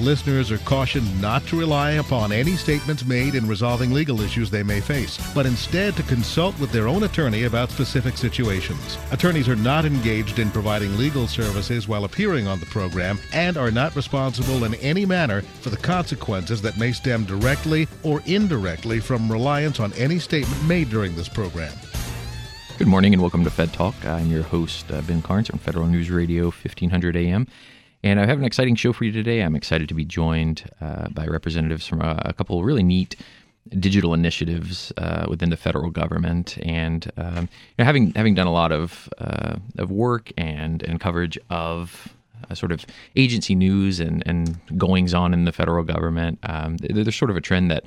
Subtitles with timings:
[0.00, 4.64] Listeners are cautioned not to rely upon any statements made in resolving legal issues they
[4.64, 8.98] may face, but instead to consult with their own attorney about specific situations.
[9.12, 13.70] Attorneys are not engaged in providing legal services while appearing on the program and are
[13.70, 19.30] not responsible in any manner for the consequences that may stem directly or indirectly from
[19.30, 21.72] reliance on any statement made during this program.
[22.78, 23.94] Good morning and welcome to Fed Talk.
[24.04, 27.46] I'm your host, uh, Ben Carnes from Federal News Radio 1500 AM.
[28.04, 29.40] And I have an exciting show for you today.
[29.40, 33.16] I'm excited to be joined uh, by representatives from a, a couple really neat
[33.78, 38.52] digital initiatives uh, within the federal government, and um, you know, having having done a
[38.52, 42.14] lot of uh, of work and and coverage of
[42.50, 42.84] uh, sort of
[43.16, 47.40] agency news and and goings on in the federal government, um, there's sort of a
[47.40, 47.84] trend that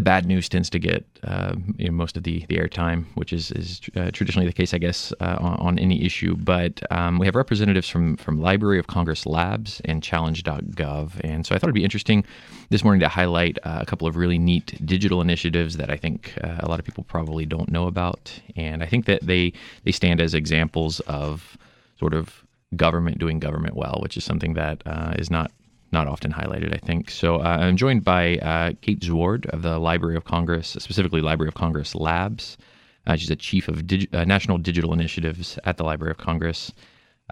[0.00, 3.34] the bad news tends to get uh, you know, most of the, the airtime, which
[3.34, 6.36] is, is uh, traditionally the case, I guess, uh, on, on, any issue.
[6.36, 11.20] But um, we have representatives from, from Library of Congress Labs and Challenge.gov.
[11.22, 12.24] And so I thought it'd be interesting
[12.70, 16.32] this morning to highlight uh, a couple of really neat digital initiatives that I think
[16.42, 18.40] uh, a lot of people probably don't know about.
[18.56, 19.52] And I think that they,
[19.84, 21.58] they stand as examples of
[21.98, 22.42] sort of
[22.74, 25.50] government doing government well, which is something that uh, is not
[25.92, 27.10] not often highlighted, I think.
[27.10, 31.48] So uh, I'm joined by uh, Kate Zwaard of the Library of Congress, specifically Library
[31.48, 32.56] of Congress Labs.
[33.06, 36.72] Uh, she's a chief of uh, national digital initiatives at the Library of Congress.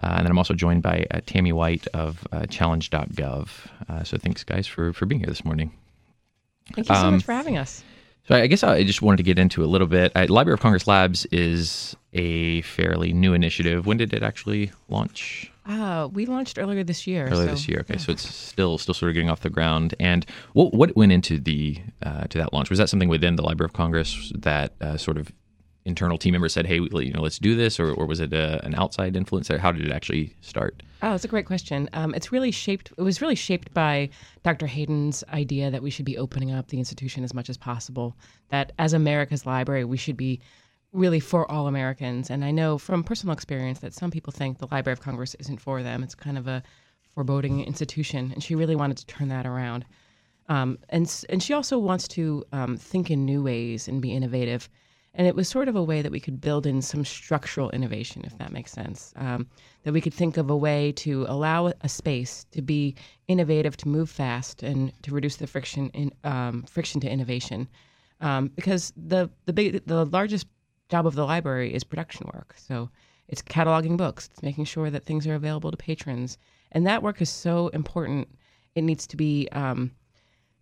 [0.01, 4.05] Uh, and then I'm also joined by uh, Tammy White of Challenge.gov.
[4.05, 5.71] so thanks, guys, for, for being here this morning.
[6.73, 7.83] Thank you so um, much for having us.
[8.27, 10.15] So I guess I just wanted to get into a little bit.
[10.29, 13.85] Library of Congress Labs is a fairly new initiative.
[13.85, 15.51] When did it actually launch?
[15.69, 17.27] Uh, we launched earlier this year.
[17.27, 17.93] Earlier so, this year, okay.
[17.93, 17.99] Yeah.
[17.99, 19.93] So it's still still sort of getting off the ground.
[19.99, 22.71] And what what went into the uh, to that launch?
[22.71, 25.31] Was that something within the Library of Congress that uh, sort of
[25.85, 28.57] internal team members said, "Hey, you know, let's do this," or, or was it a,
[28.57, 29.51] uh, an outside influence?
[29.51, 30.81] Or how did it actually start?
[31.03, 31.87] Oh, it's a great question.
[31.93, 32.91] Um, it's really shaped.
[32.97, 34.09] It was really shaped by
[34.43, 34.65] Dr.
[34.65, 38.17] Hayden's idea that we should be opening up the institution as much as possible.
[38.49, 40.39] That as America's library, we should be
[40.91, 42.29] really for all Americans.
[42.29, 45.61] And I know from personal experience that some people think the Library of Congress isn't
[45.61, 46.03] for them.
[46.03, 46.63] It's kind of a
[47.13, 49.85] foreboding institution, and she really wanted to turn that around.
[50.47, 54.69] Um, and and she also wants to um, think in new ways and be innovative.
[55.15, 58.23] And it was sort of a way that we could build in some structural innovation,
[58.25, 59.11] if that makes sense.
[59.15, 59.47] Um,
[59.83, 62.95] that we could think of a way to allow a space to be
[63.27, 67.67] innovative, to move fast, and to reduce the friction in um, friction to innovation.
[68.21, 70.47] Um, because the the big the largest
[70.89, 72.55] job of the library is production work.
[72.57, 72.89] So
[73.27, 76.37] it's cataloging books, it's making sure that things are available to patrons,
[76.71, 78.27] and that work is so important.
[78.75, 79.91] It needs to be um,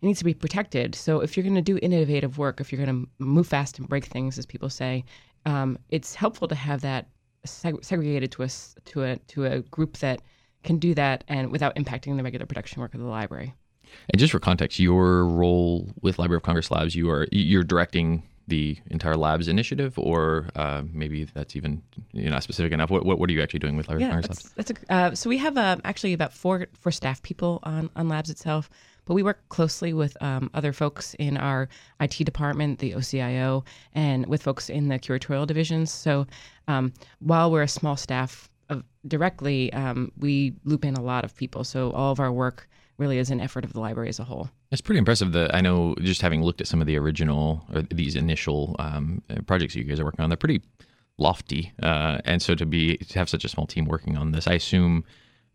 [0.00, 0.94] it needs to be protected.
[0.94, 3.88] So if you're going to do innovative work, if you're going to move fast and
[3.88, 5.04] break things, as people say,
[5.44, 7.08] um, it's helpful to have that
[7.46, 8.48] seg- segregated to a
[8.84, 10.20] to a to a group that
[10.62, 13.54] can do that and without impacting the regular production work of the library.
[14.10, 18.22] And just for context, your role with Library of Congress Labs, you are you're directing
[18.48, 21.82] the entire labs initiative, or uh, maybe that's even
[22.12, 22.90] you know specific enough.
[22.90, 24.50] What, what, what are you actually doing with Library yeah, Labs?
[24.56, 28.08] That's a, uh, so we have uh, actually about four four staff people on on
[28.08, 28.70] labs itself,
[29.04, 31.68] but we work closely with um, other folks in our
[32.00, 33.64] IT department, the OCIO,
[33.94, 35.90] and with folks in the curatorial divisions.
[35.90, 36.26] So
[36.68, 41.34] um, while we're a small staff of, directly, um, we loop in a lot of
[41.36, 41.64] people.
[41.64, 44.50] So all of our work really is an effort of the library as a whole.
[44.70, 47.82] It's pretty impressive that I know just having looked at some of the original or
[47.82, 50.62] these initial um, projects you guys are working on, they're pretty
[51.16, 51.72] lofty.
[51.82, 54.54] Uh, and so to be to have such a small team working on this, I
[54.54, 55.04] assume.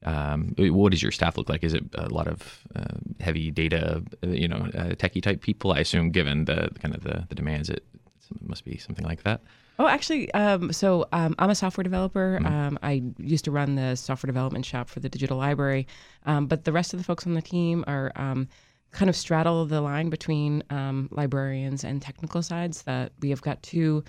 [0.06, 1.64] Um, what does your staff look like?
[1.64, 5.72] Is it a lot of uh, heavy data, uh, you know, uh, techie type people?
[5.72, 9.24] I assume, given the kind of the, the demands, it, it must be something like
[9.24, 9.40] that.
[9.80, 12.38] Oh, actually, um, so um, I'm a software developer.
[12.38, 12.54] Mm-hmm.
[12.54, 15.88] Um, I used to run the software development shop for the digital library,
[16.26, 18.50] um, but the rest of the folks on the team are um,
[18.94, 22.84] kind of straddle the line between um, librarians and technical sides.
[22.84, 24.04] That we have got two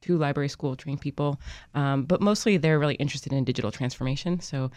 [0.00, 1.40] two library school trained people,
[1.72, 4.40] but mostly they're really interested in digital transformation.
[4.40, 4.70] So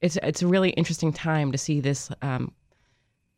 [0.00, 2.10] it's it's a really interesting time to see this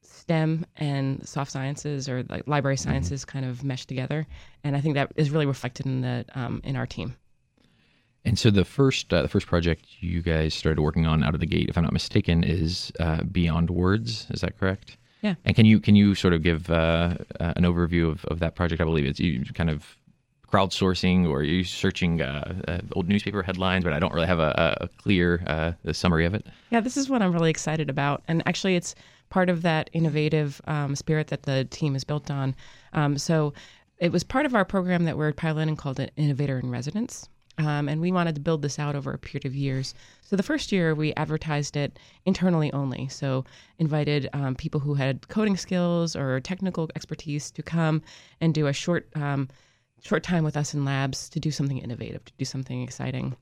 [0.02, 4.26] STEM and soft sciences or like library sciences kind of mesh together,
[4.64, 7.16] and I think that is really reflected in the um, in our team.
[8.26, 11.40] And so the first uh, the first project you guys started working on out of
[11.40, 14.26] the gate, if I'm not mistaken, is uh, Beyond Words.
[14.30, 14.96] Is that correct?
[15.22, 15.36] Yeah.
[15.44, 18.56] And can you can you sort of give uh, uh an overview of, of that
[18.56, 18.80] project?
[18.80, 19.96] I believe it's you kind of
[20.52, 24.76] crowdsourcing or you searching uh, uh, old newspaper headlines, but I don't really have a,
[24.80, 26.46] a clear uh, summary of it?
[26.70, 28.22] Yeah, this is what I'm really excited about.
[28.28, 28.94] And actually, it's
[29.28, 32.54] part of that innovative um, spirit that the team is built on.
[32.92, 33.54] Um, so
[33.98, 37.28] it was part of our program that we're piloting called an Innovator in Residence.
[37.58, 39.94] Um, and we wanted to build this out over a period of years.
[40.20, 43.08] So the first year we advertised it internally only.
[43.08, 43.44] So
[43.78, 48.02] invited um, people who had coding skills or technical expertise to come
[48.40, 49.48] and do a short um,
[50.02, 53.34] short time with us in labs to do something innovative, to do something exciting.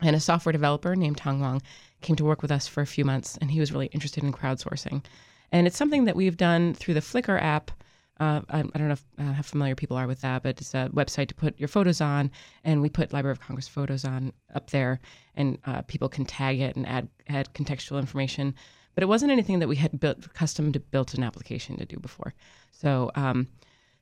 [0.00, 1.62] And a software developer named Tong Wang
[2.00, 4.32] came to work with us for a few months, and he was really interested in
[4.32, 5.04] crowdsourcing.
[5.52, 7.70] And it's something that we've done through the Flickr app
[8.20, 10.74] uh, I, I, don't know if, uh, how familiar people are with that, but it's
[10.74, 12.30] a website to put your photos on,
[12.64, 15.00] and we put Library of Congress photos on up there,
[15.36, 18.54] and uh, people can tag it and add add contextual information.
[18.94, 21.96] But it wasn't anything that we had built custom to built an application to do
[21.98, 22.34] before.
[22.72, 23.48] So um,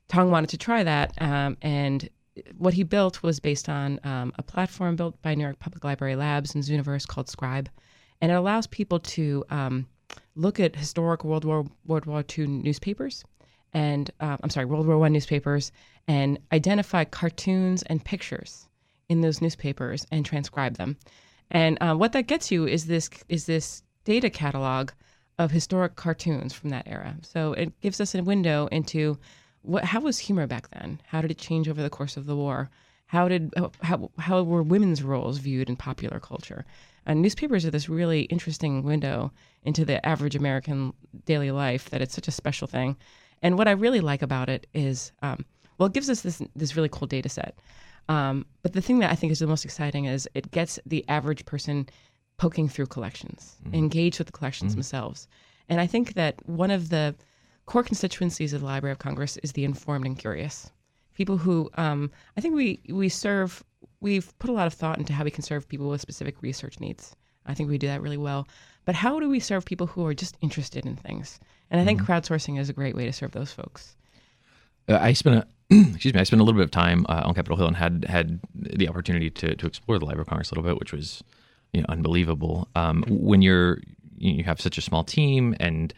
[0.09, 2.09] Tong wanted to try that, um, and
[2.57, 6.17] what he built was based on um, a platform built by New York Public Library
[6.17, 7.69] Labs and Zooniverse called Scribe,
[8.19, 9.87] and it allows people to um,
[10.35, 13.23] look at historic World War World War II newspapers
[13.73, 15.71] and uh, I'm sorry, World War One newspapers,
[16.07, 18.67] and identify cartoons and pictures
[19.09, 20.97] in those newspapers and transcribe them.
[21.51, 24.91] And uh, what that gets you is this is this data catalog
[25.37, 27.15] of historic cartoons from that era.
[27.21, 29.17] So it gives us a window into
[29.61, 31.01] what how was humor back then?
[31.07, 32.69] How did it change over the course of the war?
[33.07, 36.65] How did how how were women's roles viewed in popular culture?
[37.05, 39.31] And newspapers are this really interesting window
[39.63, 40.93] into the average American
[41.25, 42.97] daily life that it's such a special thing.
[43.41, 45.45] And what I really like about it is, um,
[45.77, 47.57] well, it gives us this this really cool data set.
[48.09, 51.05] Um, but the thing that I think is the most exciting is it gets the
[51.07, 51.87] average person
[52.37, 53.75] poking through collections, mm-hmm.
[53.75, 54.79] engaged with the collections mm-hmm.
[54.79, 55.27] themselves.
[55.69, 57.15] And I think that one of the
[57.67, 60.71] core constituencies of the Library of Congress is the informed and curious.
[61.13, 63.63] People who um, I think we we serve.
[64.01, 66.79] We've put a lot of thought into how we can serve people with specific research
[66.79, 67.15] needs.
[67.45, 68.47] I think we do that really well.
[68.85, 71.39] But how do we serve people who are just interested in things?
[71.71, 72.11] And I think mm-hmm.
[72.11, 73.95] crowdsourcing is a great way to serve those folks.
[74.87, 77.35] Uh, I spent a excuse me, I spent a little bit of time uh, on
[77.35, 80.55] Capitol Hill and had had the opportunity to to explore the Library of Congress a
[80.55, 81.23] little bit, which was
[81.73, 82.67] you know unbelievable.
[82.75, 83.79] Um, when you're
[84.17, 85.93] you have such a small team and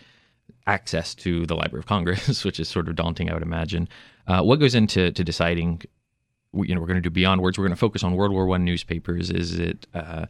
[0.67, 3.87] access to the Library of Congress, which is sort of daunting, I would imagine.
[4.27, 5.81] Uh, what goes into to deciding?
[6.53, 7.57] You know, we're going to do beyond words.
[7.57, 9.29] We're going to focus on World War One newspapers.
[9.29, 10.25] Is it uh,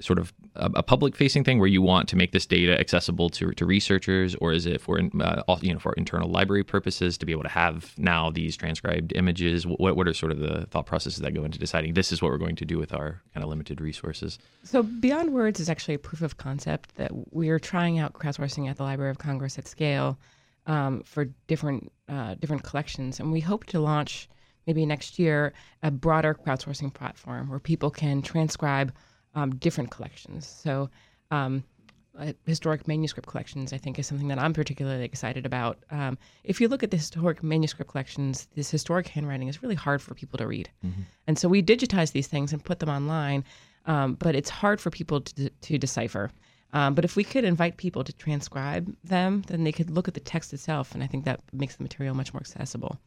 [0.00, 3.30] sort of a, a public facing thing where you want to make this data accessible
[3.30, 4.34] to, to researchers?
[4.36, 7.48] Or is it for uh, you know for internal library purposes to be able to
[7.48, 9.66] have now these transcribed images?
[9.66, 12.30] What, what are sort of the thought processes that go into deciding this is what
[12.30, 14.38] we're going to do with our kind of limited resources?
[14.62, 18.76] So beyond words is actually a proof of concept that we're trying out crowdsourcing at
[18.76, 20.18] the library of congress at scale
[20.66, 23.20] um, for different uh, different collections.
[23.20, 24.28] And we hope to launch
[24.66, 25.52] maybe next year
[25.82, 28.92] a broader crowdsourcing platform where people can transcribe
[29.36, 30.46] um, different collections.
[30.46, 30.90] So,
[31.30, 31.62] um,
[32.18, 35.78] uh, historic manuscript collections, I think, is something that I'm particularly excited about.
[35.90, 40.00] Um, if you look at the historic manuscript collections, this historic handwriting is really hard
[40.00, 40.70] for people to read.
[40.84, 41.02] Mm-hmm.
[41.26, 43.44] And so we digitize these things and put them online,
[43.84, 46.30] um, but it's hard for people to, to decipher.
[46.72, 50.14] Um, but if we could invite people to transcribe them, then they could look at
[50.14, 52.98] the text itself, and I think that makes the material much more accessible.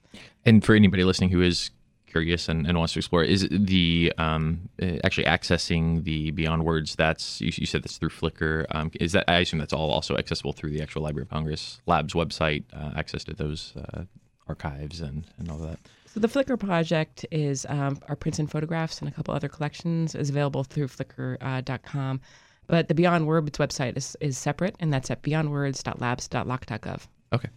[0.45, 1.71] And for anybody listening who is
[2.09, 3.23] curious and, and wants to explore.
[3.23, 8.09] Is the um, uh, actually accessing the beyond words that's you, you said that's through
[8.09, 11.29] flickr um, is that i assume that's all also accessible through the actual library of
[11.29, 14.03] congress labs website uh, access to those uh,
[14.47, 15.79] archives and, and all that?
[16.07, 20.15] So the flickr project is um, our prints and photographs and a couple other collections
[20.15, 22.27] is available through flickr.com uh,
[22.67, 27.49] but the beyond words website is, is separate and that's at beyondwords.labs.loc.gov okay.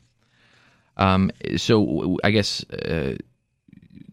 [0.99, 3.17] Um, so i guess uh,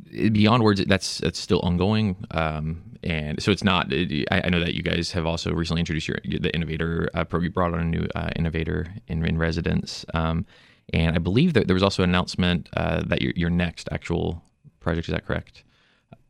[0.09, 2.15] beyond words that's that's still ongoing.
[2.31, 6.07] Um, and so it's not I, I, know that you guys have also recently introduced
[6.07, 10.05] your the innovator uh, program you brought on a new uh, innovator in, in residence.
[10.13, 10.45] Um,
[10.91, 14.43] and i believe that there was also an announcement uh, that your, your next actual
[14.79, 15.63] project is that correct?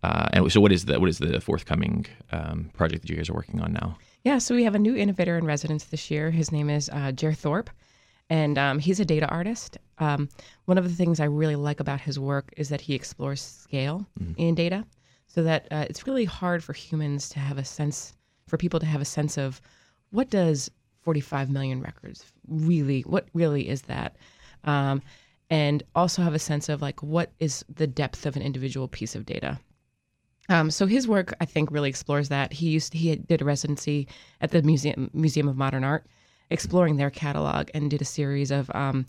[0.03, 3.29] Uh, and so what is the what is the forthcoming um, project that you guys
[3.29, 3.98] are working on now?
[4.24, 6.31] Yeah so we have a new innovator in residence this year.
[6.31, 7.69] His name is uh, jer thorp
[8.29, 9.77] and um, he's a data artist.
[9.98, 10.29] Um,
[10.65, 14.05] one of the things I really like about his work is that he explores scale
[14.19, 14.33] mm-hmm.
[14.38, 14.86] in data,
[15.27, 18.13] so that uh, it's really hard for humans to have a sense,
[18.48, 19.62] for people to have a sense of
[20.12, 20.69] what does
[21.01, 24.15] 45 million records really, what really is that,
[24.63, 25.01] um,
[25.50, 29.15] and also have a sense of like what is the depth of an individual piece
[29.15, 29.59] of data.
[30.50, 32.53] Um, so his work, I think, really explores that.
[32.53, 34.07] He used he did a residency
[34.41, 36.05] at the museum Museum of Modern Art,
[36.50, 39.06] exploring their catalog and did a series of um,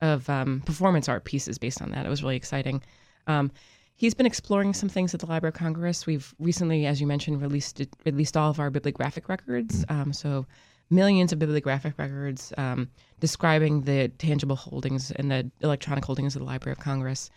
[0.00, 2.04] of um, performance art pieces based on that.
[2.04, 2.82] It was really exciting.
[3.26, 3.52] Um,
[3.94, 6.06] he's been exploring some things at the Library of Congress.
[6.06, 9.84] We've recently, as you mentioned, released released all of our bibliographic records.
[9.84, 10.00] Mm-hmm.
[10.00, 10.46] Um, so
[10.90, 16.46] millions of bibliographic records um, describing the tangible holdings and the electronic holdings of the
[16.46, 17.30] Library of Congress.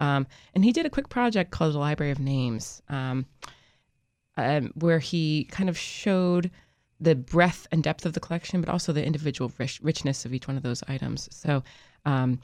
[0.00, 3.26] Um, and he did a quick project called the Library of Names, um,
[4.36, 6.50] um, where he kind of showed
[7.02, 10.46] the breadth and depth of the collection, but also the individual rich, richness of each
[10.46, 11.28] one of those items.
[11.32, 11.62] So,
[12.04, 12.40] um,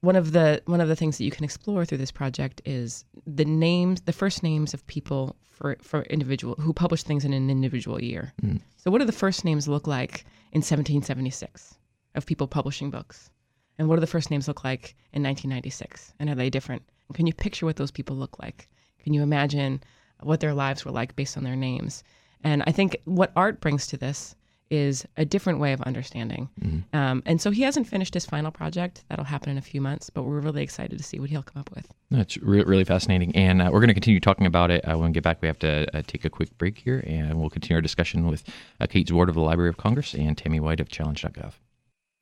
[0.00, 3.04] one of the one of the things that you can explore through this project is
[3.26, 7.50] the names, the first names of people for for individual who published things in an
[7.50, 8.32] individual year.
[8.42, 8.60] Mm.
[8.78, 11.78] So, what do the first names look like in 1776
[12.14, 13.30] of people publishing books?
[13.78, 16.14] And what do the first names look like in 1996?
[16.18, 16.82] And are they different?
[17.08, 18.68] And can you picture what those people look like?
[19.02, 19.82] Can you imagine
[20.20, 22.02] what their lives were like based on their names?
[22.44, 24.34] And I think what art brings to this
[24.72, 26.48] is a different way of understanding.
[26.58, 26.96] Mm-hmm.
[26.96, 29.04] Um, and so he hasn't finished his final project.
[29.10, 31.60] That'll happen in a few months, but we're really excited to see what he'll come
[31.60, 31.92] up with.
[32.10, 33.36] That's re- really fascinating.
[33.36, 34.82] And uh, we're going to continue talking about it.
[34.88, 37.38] Uh, when we get back, we have to uh, take a quick break here, and
[37.38, 38.44] we'll continue our discussion with
[38.80, 41.52] uh, Kate Zwaard of the Library of Congress and Tammy White of Challenge.gov.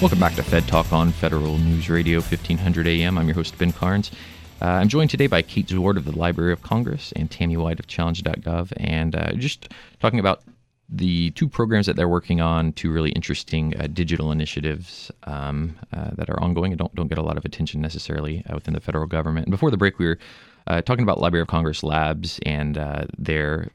[0.00, 3.18] Welcome back to Fed Talk on Federal News Radio 1500 AM.
[3.18, 4.10] I'm your host, Ben Carnes.
[4.62, 7.78] Uh, I'm joined today by Kate Zwaard of the Library of Congress and Tammy White
[7.78, 9.68] of Challenge.gov, and uh, just
[10.00, 10.42] talking about
[10.88, 16.12] the two programs that they're working on, two really interesting uh, digital initiatives um, uh,
[16.14, 18.80] that are ongoing and don't, don't get a lot of attention necessarily uh, within the
[18.80, 19.48] federal government.
[19.48, 20.18] And before the break, we were
[20.66, 22.76] uh, talking about Library of Congress Labs and
[23.18, 23.68] their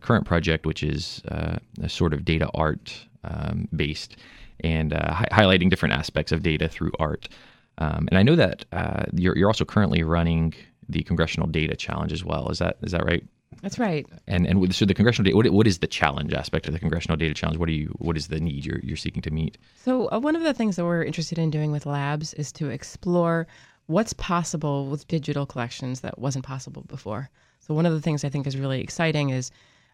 [0.00, 4.16] current project, which is a sort of data art um, based
[4.60, 7.28] and uh, hi- highlighting different aspects of data through art.
[7.78, 10.54] Um, and I know that uh, you're, you're also currently running
[10.88, 12.48] the Congressional Data Challenge as well.
[12.48, 13.24] Is that is that right?
[13.62, 14.06] That's right.
[14.26, 17.16] And and so the congressional data, what, what is the challenge aspect of the congressional
[17.16, 17.58] data challenge?
[17.58, 19.58] What are you what is the need you're you're seeking to meet?
[19.76, 22.68] So uh, one of the things that we're interested in doing with labs is to
[22.70, 23.46] explore
[23.86, 27.30] what's possible with digital collections that wasn't possible before.
[27.60, 29.50] So one of the things I think is really exciting is,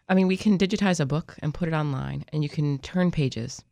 [0.09, 3.11] I mean, we can digitize a book and put it online, and you can turn
[3.11, 3.63] pages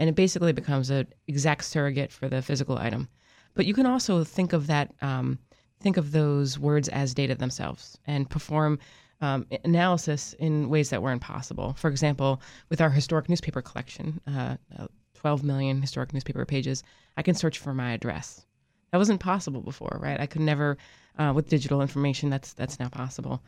[0.00, 3.06] and it basically becomes an exact surrogate for the physical item.
[3.54, 5.38] But you can also think of that, um,
[5.78, 8.78] think of those words as data themselves, and perform
[9.20, 11.74] um, analysis in ways that were impossible.
[11.74, 12.40] For example,
[12.70, 16.82] with our historic newspaper collection, uh, uh 12 million historic newspaper pages,
[17.18, 18.46] I can search for my address.
[18.90, 20.18] That wasn't possible before, right?
[20.18, 20.78] I could never,
[21.18, 23.42] uh, with digital information, that's that's now possible.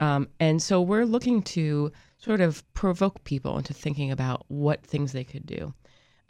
[0.00, 5.12] Um, and so we're looking to sort of provoke people into thinking about what things
[5.12, 5.72] they could do.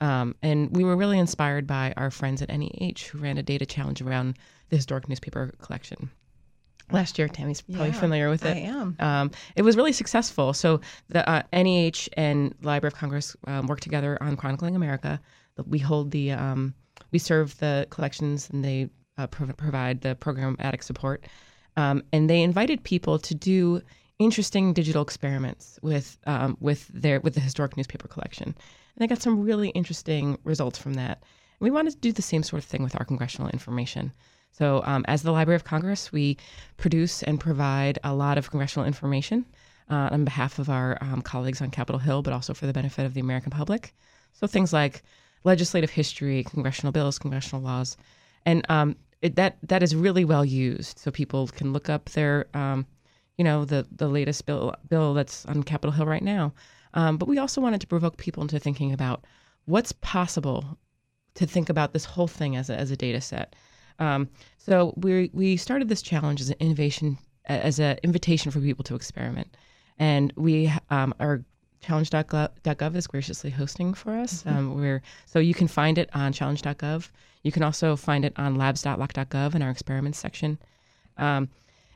[0.01, 3.67] Um, and we were really inspired by our friends at NEH who ran a data
[3.67, 4.37] challenge around
[4.69, 6.11] the historic newspaper collection.
[6.91, 8.57] Last year, Tammy's probably yeah, familiar with it.
[8.57, 8.97] I am.
[8.99, 10.53] Um, it was really successful.
[10.53, 15.21] So the uh, NEH and Library of Congress um, worked together on chronicling America.
[15.67, 16.75] We hold the, um,
[17.13, 21.27] we serve the collections, and they uh, pro- provide the programmatic support.
[21.77, 23.81] Um, and they invited people to do
[24.19, 28.55] interesting digital experiments with um, with their with the historic newspaper collection.
[28.97, 31.23] And I got some really interesting results from that.
[31.61, 34.13] We wanted to do the same sort of thing with our congressional information.
[34.51, 36.37] So, um, as the Library of Congress, we
[36.77, 39.47] produce and provide a lot of congressional information
[39.89, 43.07] uh, on behalf of our um, colleagues on Capitol Hill, but also for the benefit
[43.07, 43.95] of the American public.
[44.35, 45.03] So, things like
[45.45, 47.97] legislative history, congressional bills, congressional laws,
[48.45, 50.99] and um, it, that that is really well used.
[50.99, 52.87] So people can look up their, um,
[53.39, 56.53] you know, the the latest bill bill that's on Capitol Hill right now,
[56.95, 59.25] um, but we also wanted to provoke people into thinking about
[59.67, 60.79] what's possible
[61.35, 63.55] to think about this whole thing as a, as a data set.
[63.99, 68.85] Um, so we we started this challenge as an innovation as an invitation for people
[68.85, 69.57] to experiment,
[69.99, 71.45] and we um, are
[71.81, 74.43] challenge.gov is graciously hosting for us.
[74.43, 74.57] Mm-hmm.
[74.57, 77.11] Um, we're so you can find it on challenge.gov.
[77.43, 80.59] You can also find it on labs.loc.gov in our experiments section.
[81.19, 81.49] Um,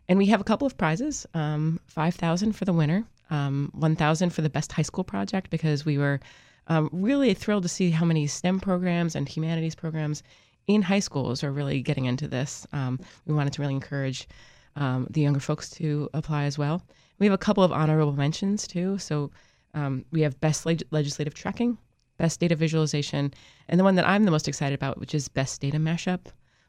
[0.08, 4.30] and we have a couple of prizes: um, five thousand for the winner, um, 1,000
[4.30, 6.20] for the best high school project because we were
[6.68, 10.22] um, really thrilled to see how many STEM programs and humanities programs
[10.66, 12.66] in high schools are really getting into this.
[12.72, 14.28] Um, we wanted to really encourage
[14.74, 16.82] um, the younger folks to apply as well.
[17.18, 18.98] We have a couple of honorable mentions too.
[18.98, 19.30] So
[19.74, 21.78] um, we have best leg- legislative tracking,
[22.18, 23.32] best data visualization,
[23.68, 26.26] and the one that I'm the most excited about, which is best data mashup.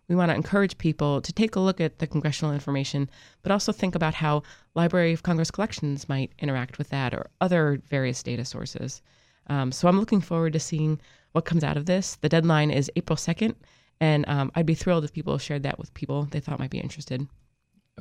[0.09, 3.09] We want to encourage people to take a look at the congressional information,
[3.43, 7.81] but also think about how Library of Congress collections might interact with that or other
[7.89, 9.01] various data sources.
[9.47, 10.99] Um, so I'm looking forward to seeing
[11.33, 12.15] what comes out of this.
[12.15, 13.55] The deadline is April 2nd,
[13.99, 16.79] and um, I'd be thrilled if people shared that with people they thought might be
[16.79, 17.27] interested.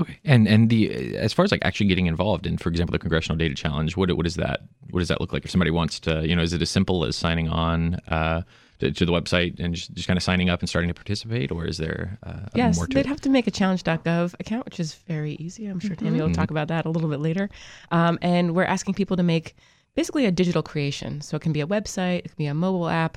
[0.01, 2.99] Okay, and and the as far as like actually getting involved in, for example, the
[2.99, 4.61] Congressional Data Challenge, what what is that?
[4.91, 5.45] What does that look like?
[5.45, 8.43] If somebody wants to, you know, is it as simple as signing on uh,
[8.79, 11.51] to, to, the website and just, just kind of signing up and starting to participate,
[11.51, 13.07] or is there uh, yes, more to they'd it?
[13.07, 15.67] have to make a challenge.gov account, which is very easy.
[15.67, 17.49] I'm sure Tammy will talk about that a little bit later.
[17.91, 19.57] Um, and we're asking people to make
[19.95, 21.23] basically a digital creation.
[21.23, 23.17] So it can be a website, it can be a mobile app,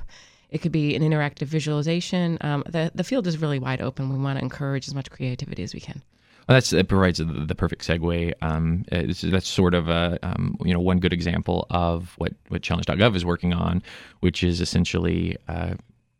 [0.50, 2.38] it could be an interactive visualization.
[2.40, 4.10] Um, the the field is really wide open.
[4.10, 6.02] We want to encourage as much creativity as we can.
[6.48, 8.32] Well, that's that provides the, the perfect segue.
[8.42, 13.14] Um, that's sort of a um, you know one good example of what what Challenge.gov
[13.14, 13.82] is working on,
[14.20, 15.74] which is essentially uh,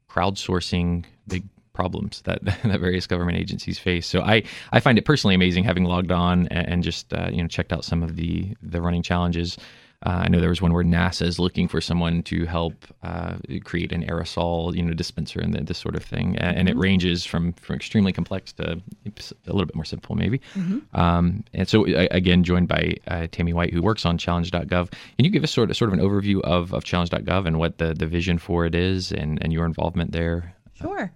[0.08, 4.06] crowdsourcing big problems that that various government agencies face.
[4.06, 7.42] So I I find it personally amazing having logged on and, and just uh, you
[7.42, 9.56] know checked out some of the the running challenges.
[10.06, 13.34] Uh, I know there was one where NASA is looking for someone to help uh,
[13.64, 17.26] create an aerosol, you know, dispenser and this sort of thing, and, and it ranges
[17.26, 20.40] from from extremely complex to a little bit more simple, maybe.
[20.94, 24.90] Um, and so, again, joined by uh, Tammy White, who works on Challenge.gov.
[24.90, 27.76] Can you give us sort of sort of an overview of, of Challenge.gov and what
[27.76, 30.54] the, the vision for it is, and, and your involvement there?
[30.72, 31.12] Sure.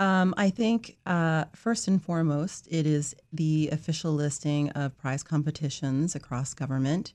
[0.00, 6.14] Um, I think uh, first and foremost, it is the official listing of prize competitions
[6.14, 7.12] across government.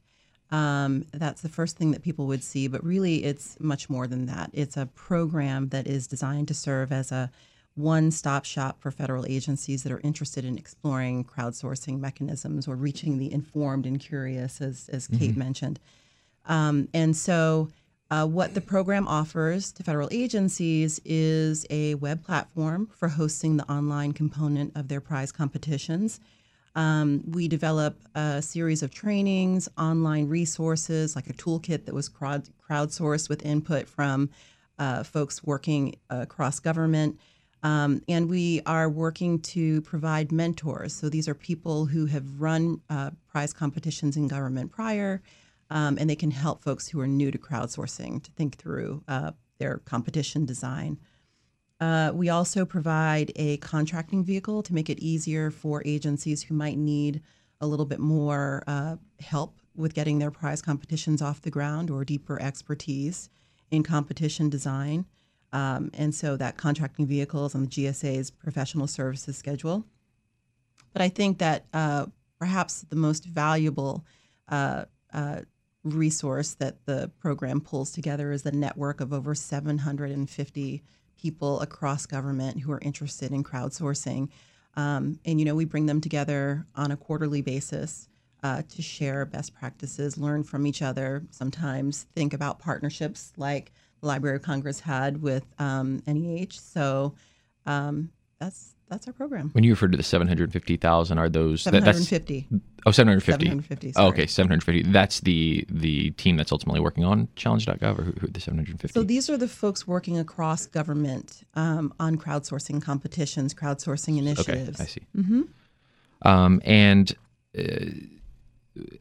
[0.51, 4.25] Um, that's the first thing that people would see, but really it's much more than
[4.25, 4.49] that.
[4.53, 7.29] It's a program that is designed to serve as a
[7.75, 13.17] one stop shop for federal agencies that are interested in exploring crowdsourcing mechanisms or reaching
[13.17, 15.79] the informed and curious, as, as Kate mentioned.
[16.45, 17.69] Um, and so,
[18.11, 23.71] uh, what the program offers to federal agencies is a web platform for hosting the
[23.71, 26.19] online component of their prize competitions.
[26.75, 32.47] Um, we develop a series of trainings, online resources, like a toolkit that was crowd,
[32.69, 34.29] crowdsourced with input from
[34.77, 37.19] uh, folks working across government.
[37.61, 40.93] Um, and we are working to provide mentors.
[40.95, 45.21] So these are people who have run uh, prize competitions in government prior,
[45.69, 49.31] um, and they can help folks who are new to crowdsourcing to think through uh,
[49.57, 50.97] their competition design.
[51.79, 56.77] Uh, we also provide a contracting vehicle to make it easier for agencies who might
[56.77, 57.21] need
[57.61, 62.03] a little bit more uh, help with getting their prize competitions off the ground or
[62.03, 63.29] deeper expertise
[63.71, 65.05] in competition design.
[65.53, 69.85] Um, and so that contracting vehicle is on the GSA's professional services schedule.
[70.93, 72.07] But I think that uh,
[72.39, 74.05] perhaps the most valuable
[74.49, 75.41] uh, uh,
[75.83, 80.83] resource that the program pulls together is the network of over 750
[81.21, 84.29] people across government who are interested in crowdsourcing.
[84.75, 88.07] Um, and, you know, we bring them together on a quarterly basis
[88.43, 94.07] uh, to share best practices, learn from each other, sometimes think about partnerships like the
[94.07, 96.53] Library of Congress had with um, NEH.
[96.53, 97.15] So
[97.65, 99.49] um, that's that's our program.
[99.53, 102.47] When you refer to the 750,000, are those that- that's 750.
[102.85, 103.45] oh 750.
[103.45, 104.91] 750, Oh, okay, 750.
[104.91, 108.93] That's the the team that's ultimately working on Challenge.gov, or who, who the 750?
[108.93, 114.79] So these are the folks working across government um, on crowdsourcing competitions, crowdsourcing initiatives.
[114.81, 114.83] okay.
[114.83, 115.43] I see.
[116.23, 117.13] Um, and
[117.57, 117.63] uh,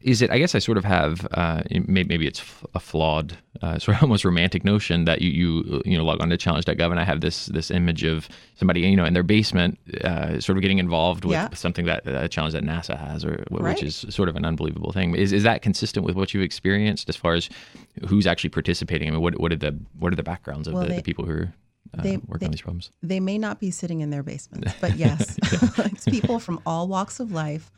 [0.01, 0.31] is it?
[0.31, 2.43] I guess I sort of have uh, may- maybe it's
[2.75, 6.29] a flawed, uh, sort of almost romantic notion that you you you know log on
[6.31, 9.79] to Challenge.gov and I have this this image of somebody you know in their basement,
[10.05, 11.49] uh, sort of getting involved with Yeah.
[11.55, 13.83] something that a challenge that NASA has, or which Right.
[13.83, 15.15] is sort of an unbelievable thing.
[15.15, 17.49] Is is that consistent with what you've experienced as far as
[18.09, 19.09] who's actually participating?
[19.09, 21.03] I mean, what what are the what are the backgrounds of Well, the, they- the
[21.03, 21.53] people who are
[21.99, 22.91] uh, they- working they- on these problems?
[23.03, 25.39] They may not be sitting in their basements, but yes,
[25.79, 27.71] it's people from all walks of life,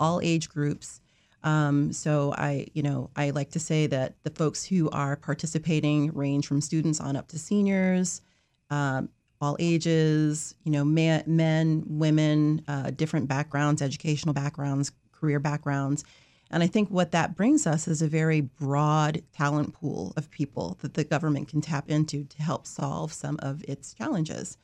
[0.00, 1.00] all age groups.
[1.44, 6.12] Um, so I, you know, I like to say that the folks who are participating
[6.12, 8.22] range from students on up to seniors,
[8.70, 9.08] um,
[9.40, 16.04] all ages, you know, man, men, women, uh, different backgrounds, educational backgrounds, career backgrounds.
[16.52, 20.78] And I think what that brings us is a very broad talent pool of people
[20.82, 24.58] that the government can tap into to help solve some of its challenges.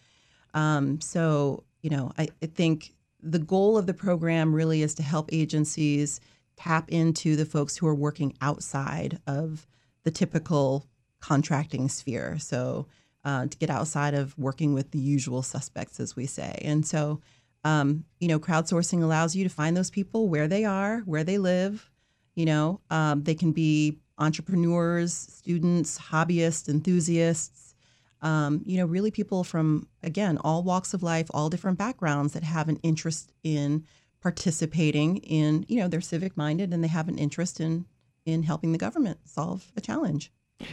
[0.55, 5.03] Um, so, you know, I, I think the goal of the program really is to
[5.03, 6.21] help agencies
[6.59, 9.67] tap into the folks who are working outside of
[10.05, 10.87] the typical
[11.21, 12.39] contracting sphere.
[12.39, 12.87] So,
[13.25, 16.61] uh, to get outside of working with the usual suspects, as we say.
[16.65, 17.21] And so,
[17.65, 21.39] um, you know, crowdsourcing allows you to find those people where they are, where they
[21.39, 21.91] live.
[22.35, 27.75] You know, um, they can be entrepreneurs, students, hobbyists, enthusiasts.
[28.23, 32.43] Um, you know, really people from again all walks of life, all different backgrounds that
[32.43, 33.85] have an interest in
[34.29, 35.65] participating in.
[35.69, 37.87] You know, they're civic minded and they have an interest in
[38.27, 40.31] in helping the government solve a challenge.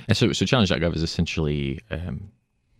[0.07, 2.31] And so, so challenge.gov is essentially, um,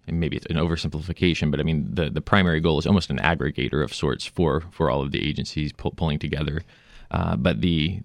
[0.08, 3.84] maybe it's an oversimplification, but I mean, the, the primary goal is almost an aggregator
[3.84, 6.64] of sorts for, for all of the agencies pull, pulling together.
[7.10, 8.02] Uh, but the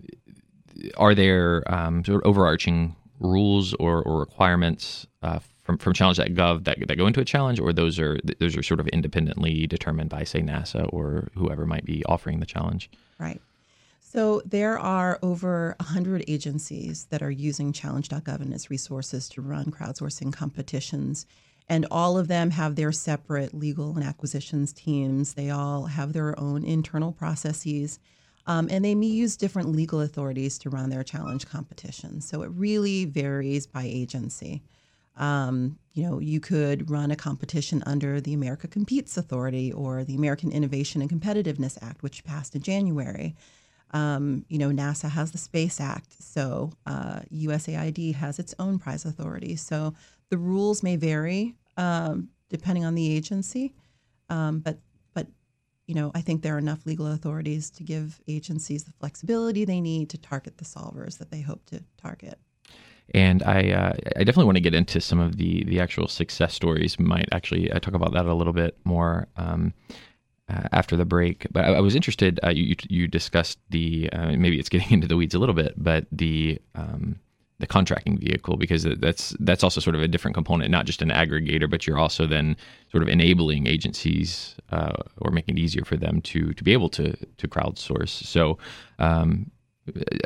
[0.96, 6.88] are there um, sort of overarching rules or, or requirements uh, from, from challenge.gov that,
[6.88, 10.24] that go into a challenge, or those are those are sort of independently determined by,
[10.24, 12.90] say, NASA or whoever might be offering the challenge?
[13.18, 13.40] Right.
[14.00, 19.66] So there are over 100 agencies that are using challenge.gov and its resources to run
[19.66, 21.26] crowdsourcing competitions.
[21.68, 25.34] And all of them have their separate legal and acquisitions teams.
[25.34, 28.00] They all have their own internal processes.
[28.48, 32.26] Um, and they may use different legal authorities to run their challenge competitions.
[32.26, 34.64] So it really varies by agency.
[35.20, 40.14] Um, you know, you could run a competition under the America Competes Authority or the
[40.14, 43.36] American Innovation and Competitiveness Act, which passed in January.
[43.92, 49.04] Um, you know, NASA has the Space Act, so uh, USAID has its own prize
[49.04, 49.56] authority.
[49.56, 49.94] So
[50.30, 53.74] the rules may vary um, depending on the agency,
[54.30, 54.78] um, but
[55.12, 55.26] but
[55.86, 59.80] you know, I think there are enough legal authorities to give agencies the flexibility they
[59.80, 62.38] need to target the solvers that they hope to target.
[63.12, 66.54] And I, uh, I definitely want to get into some of the the actual success
[66.54, 66.98] stories.
[66.98, 69.26] Might actually I talk about that a little bit more.
[69.36, 69.74] Um,
[70.50, 71.46] uh, after the break.
[71.52, 72.40] But I, I was interested.
[72.42, 75.74] Uh, you you discussed the uh, maybe it's getting into the weeds a little bit,
[75.76, 77.20] but the um,
[77.60, 81.10] the contracting vehicle because that's that's also sort of a different component, not just an
[81.10, 82.56] aggregator, but you're also then
[82.90, 86.88] sort of enabling agencies uh, or making it easier for them to to be able
[86.88, 88.08] to to crowdsource.
[88.08, 88.58] So.
[88.98, 89.50] Um,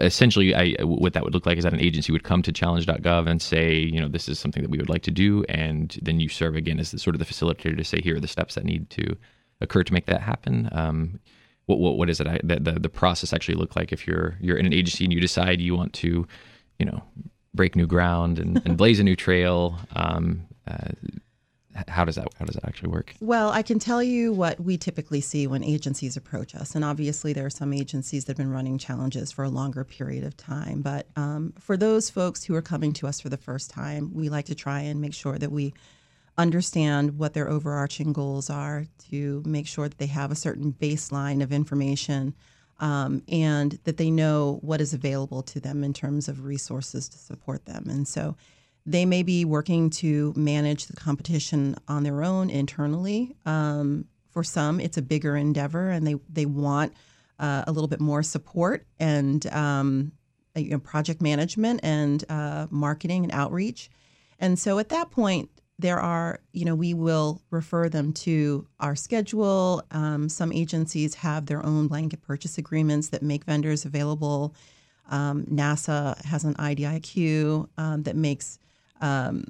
[0.01, 3.29] essentially I, what that would look like is that an agency would come to challenge.gov
[3.29, 6.21] and say you know this is something that we would like to do and then
[6.21, 8.55] you serve again as the, sort of the facilitator to say here are the steps
[8.55, 9.17] that need to
[9.61, 10.69] occur to make that happen?
[10.73, 11.21] Um,
[11.67, 12.27] what, what, what is it?
[12.47, 15.21] the, the, the process actually look like if you're you're in an agency and you
[15.21, 16.27] decide you want to,
[16.79, 17.03] you know,
[17.55, 19.79] break new ground and, and blaze a new trail?
[19.97, 20.93] Um, uh,
[21.89, 23.15] how does that how does that actually work?
[23.21, 27.33] Well, I can tell you what we typically see when agencies approach us, and obviously
[27.33, 30.83] there are some agencies that have been running challenges for a longer period of time.
[30.83, 34.29] But um, for those folks who are coming to us for the first time, we
[34.29, 35.75] like to try and make sure that we
[36.37, 41.43] understand what their overarching goals are to make sure that they have a certain baseline
[41.43, 42.35] of information
[42.81, 47.19] um, and that they know what is available to them in terms of resources to
[47.19, 47.87] support them.
[47.89, 48.37] And so
[48.87, 53.35] they may be working to manage the competition on their own internally.
[53.47, 56.93] Um, for some, it's a bigger endeavor and they, they want
[57.39, 60.13] uh, a little bit more support and um,
[60.55, 63.91] you know, project management and uh, marketing and outreach.
[64.39, 68.95] And so at that point, there are, you know, we will refer them to our
[68.95, 69.83] schedule.
[69.91, 74.55] Um, some agencies have their own blanket purchase agreements that make vendors available.
[75.11, 78.59] Um, NASA has an IDIQ um, that makes
[79.01, 79.47] um,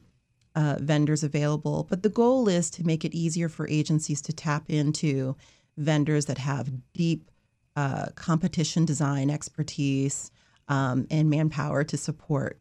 [0.54, 1.86] uh, vendors available.
[1.88, 5.36] But the goal is to make it easier for agencies to tap into
[5.76, 7.30] vendors that have deep
[7.76, 10.30] uh, competition design expertise
[10.68, 12.58] um, and manpower to support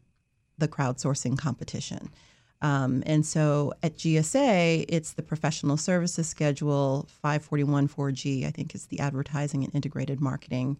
[0.58, 2.10] the crowdsourcing competition.
[2.62, 8.86] Um, and so at GSA, it's the professional services schedule 541 4G, I think is
[8.86, 10.78] the advertising and integrated marketing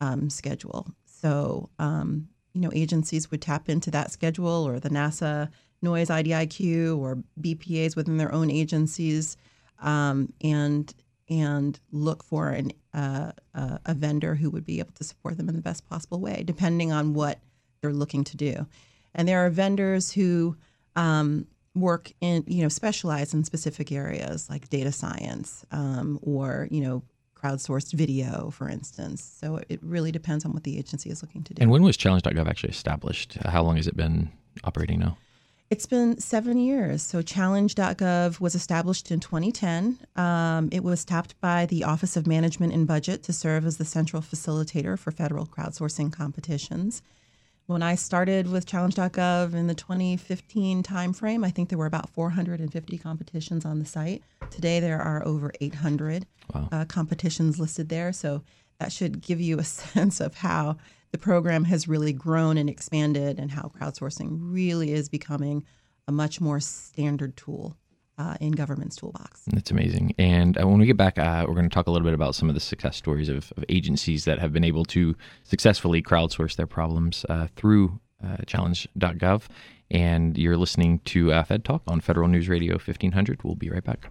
[0.00, 0.88] um, schedule.
[1.06, 5.48] So, um, you know, agencies would tap into that schedule or the NASA
[5.82, 9.36] NOIS IDIQ or BPAs within their own agencies
[9.80, 10.94] um, and
[11.28, 15.48] and look for an, uh, uh, a vendor who would be able to support them
[15.48, 17.38] in the best possible way, depending on what
[17.80, 18.66] they're looking to do.
[19.14, 20.56] And there are vendors who
[20.94, 26.82] um, work in, you know, specialize in specific areas like data science um, or, you
[26.82, 27.02] know,
[27.42, 29.22] crowdsourced video, for instance.
[29.40, 31.62] So it really depends on what the agency is looking to do.
[31.62, 33.34] And when was Challenge.gov actually established?
[33.44, 34.30] How long has it been
[34.64, 35.16] operating now?
[35.70, 37.02] It's been seven years.
[37.02, 39.98] So Challenge.gov was established in 2010.
[40.16, 43.86] Um, it was tapped by the Office of Management and Budget to serve as the
[43.86, 47.02] central facilitator for federal crowdsourcing competitions.
[47.66, 52.98] When I started with Challenge.gov in the 2015 timeframe, I think there were about 450
[52.98, 54.22] competitions on the site.
[54.50, 56.68] Today, there are over 800 wow.
[56.72, 58.12] uh, competitions listed there.
[58.12, 58.42] So
[58.78, 60.76] that should give you a sense of how
[61.12, 65.64] the program has really grown and expanded and how crowdsourcing really is becoming
[66.08, 67.76] a much more standard tool
[68.22, 69.42] uh, in government's toolbox.
[69.48, 70.14] That's amazing.
[70.18, 72.34] And uh, when we get back, uh, we're going to talk a little bit about
[72.34, 76.56] some of the success stories of, of agencies that have been able to successfully crowdsource
[76.56, 79.42] their problems uh, through uh, challenge.gov.
[79.90, 83.42] And you're listening to Fed Talk on Federal News Radio 1500.
[83.42, 84.10] We'll be right back.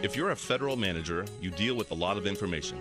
[0.00, 2.78] If you're a federal manager, you deal with a lot of information.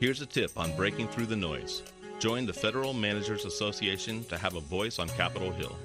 [0.00, 1.84] Here's a tip on breaking through the noise.
[2.18, 5.76] Join the Federal Managers Association to have a voice on Capitol Hill.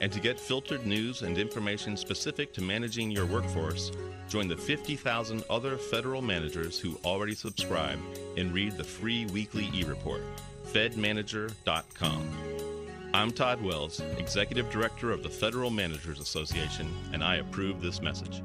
[0.00, 3.92] And to get filtered news and information specific to managing your workforce,
[4.26, 7.98] join the 50,000 other federal managers who already subscribe
[8.38, 10.22] and read the free weekly e report,
[10.72, 12.30] fedmanager.com.
[13.12, 18.42] I'm Todd Wells, Executive Director of the Federal Managers Association, and I approve this message.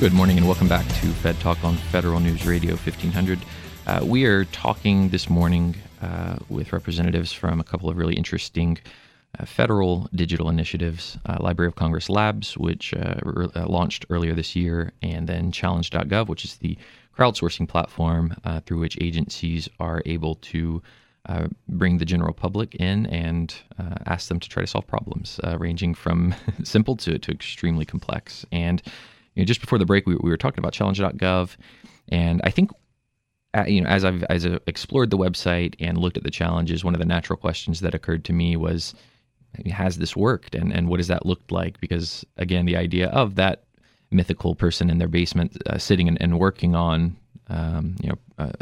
[0.00, 3.38] Good morning and welcome back to Fed Talk on Federal News Radio 1500.
[3.86, 8.76] Uh, we are talking this morning uh, with representatives from a couple of really interesting
[9.38, 14.34] uh, federal digital initiatives uh, Library of Congress Labs, which uh, re- uh, launched earlier
[14.34, 16.76] this year, and then Challenge.gov, which is the
[17.16, 20.82] crowdsourcing platform through which agencies are able to
[21.68, 23.54] bring the general public in and
[24.06, 28.44] ask them to try to solve problems, ranging from simple to, to extremely complex.
[28.50, 28.82] And
[29.34, 31.56] you know, just before the break, we, we were talking about challenge.gov,
[32.08, 32.70] and I think
[33.54, 36.84] uh, you know as I've as I've explored the website and looked at the challenges,
[36.84, 38.94] one of the natural questions that occurred to me was,
[39.66, 41.80] has this worked, and and what does that looked like?
[41.80, 43.64] Because again, the idea of that
[44.10, 47.16] mythical person in their basement uh, sitting and, and, working on
[47.48, 48.52] um, you know uh,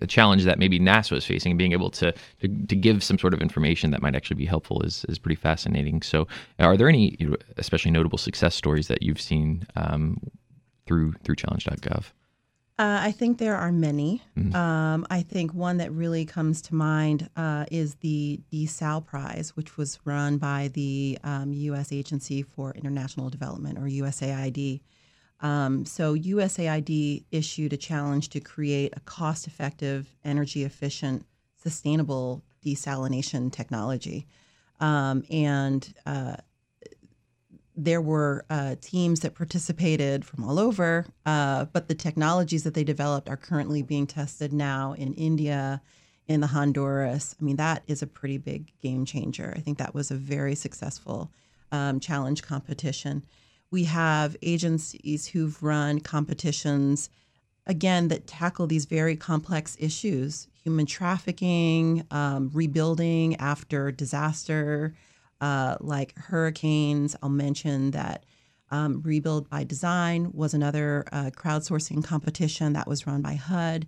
[0.00, 3.18] a challenge that maybe NASA is facing and being able to, to, to give some
[3.18, 6.02] sort of information that might actually be helpful is is pretty fascinating.
[6.02, 6.26] So,
[6.58, 7.16] are there any
[7.56, 10.20] especially notable success stories that you've seen um,
[10.86, 12.12] through through Challenge.gov?
[12.78, 14.22] Uh, I think there are many.
[14.36, 14.54] Mm-hmm.
[14.54, 19.78] Um, I think one that really comes to mind uh, is the DeSal Prize, which
[19.78, 21.90] was run by the um, U.S.
[21.90, 24.82] Agency for International Development, or USAID.
[25.40, 31.26] Um, so USAID issued a challenge to create a cost-effective, energy-efficient,
[31.62, 34.26] sustainable desalination technology,
[34.80, 36.36] um, and uh,
[37.76, 41.06] there were uh, teams that participated from all over.
[41.26, 45.82] Uh, but the technologies that they developed are currently being tested now in India,
[46.26, 47.36] in the Honduras.
[47.38, 49.52] I mean, that is a pretty big game changer.
[49.56, 51.30] I think that was a very successful
[51.70, 53.24] um, challenge competition.
[53.70, 57.10] We have agencies who've run competitions,
[57.66, 64.92] again, that tackle these very complex issues human trafficking, um, rebuilding after disaster,
[65.40, 67.14] uh, like hurricanes.
[67.22, 68.24] I'll mention that
[68.72, 73.86] um, Rebuild by Design was another uh, crowdsourcing competition that was run by HUD.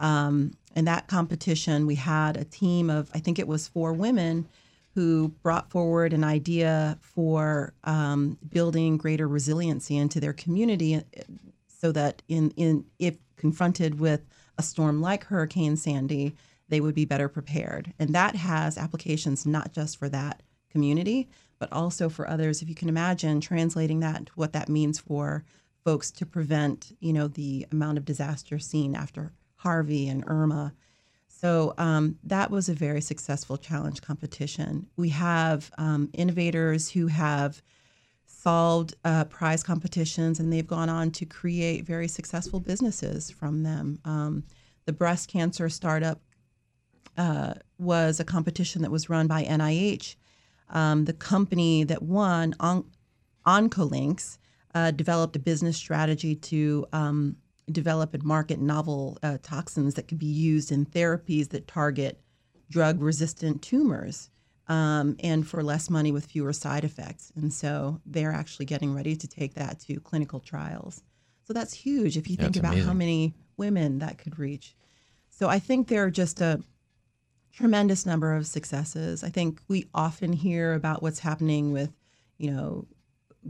[0.00, 4.48] Um, in that competition, we had a team of, I think it was four women
[4.96, 11.00] who brought forward an idea for um, building greater resiliency into their community uh,
[11.68, 14.22] so that in, in if confronted with
[14.56, 16.34] a storm like Hurricane Sandy,
[16.70, 17.92] they would be better prepared.
[17.98, 21.28] And that has applications not just for that community,
[21.58, 22.62] but also for others.
[22.62, 25.44] If you can imagine translating that to what that means for
[25.84, 30.72] folks to prevent, you know, the amount of disaster seen after Harvey and Irma
[31.40, 34.86] so um, that was a very successful challenge competition.
[34.96, 37.60] We have um, innovators who have
[38.24, 43.98] solved uh, prize competitions and they've gone on to create very successful businesses from them.
[44.06, 44.44] Um,
[44.86, 46.22] the breast cancer startup
[47.18, 50.16] uh, was a competition that was run by NIH.
[50.70, 52.90] Um, the company that won, On-
[53.46, 54.38] OncoLinx,
[54.74, 57.36] uh, developed a business strategy to um,
[57.70, 62.20] develop and market novel uh, toxins that can be used in therapies that target
[62.70, 64.30] drug resistant tumors
[64.68, 67.32] um, and for less money with fewer side effects.
[67.36, 71.02] And so they're actually getting ready to take that to clinical trials.
[71.44, 72.88] So that's huge if you think about amazing.
[72.88, 74.74] how many women that could reach.
[75.28, 76.60] So I think there are just a
[77.52, 79.22] tremendous number of successes.
[79.22, 81.92] I think we often hear about what's happening with,
[82.38, 82.86] you know,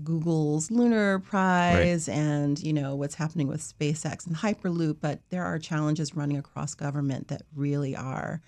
[0.02, 2.16] Google's Lunar Prize right.
[2.16, 6.74] and you know what's happening with SpaceX and Hyperloop, but there are challenges running across
[6.74, 8.40] government that really are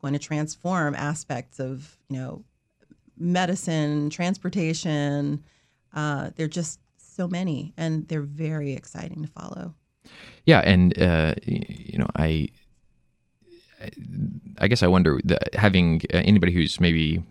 [0.00, 2.44] going to transform aspects of you know
[3.18, 5.42] medicine, transportation.
[5.94, 9.74] Uh, they're just so many, and they're very exciting to follow.
[10.44, 12.48] Yeah, and uh, you know, I
[14.58, 17.22] I guess I wonder that having uh, anybody who's maybe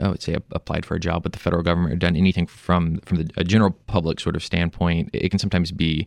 [0.00, 2.98] I would say applied for a job with the federal government or done anything from
[3.00, 6.06] from the a general public sort of standpoint, it can sometimes be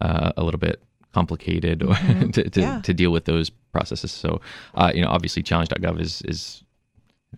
[0.00, 2.30] uh, a little bit complicated mm-hmm.
[2.30, 2.80] to, to, yeah.
[2.80, 4.10] to, deal with those processes.
[4.10, 4.40] So,
[4.74, 6.62] uh, you know, obviously, challenge.gov is is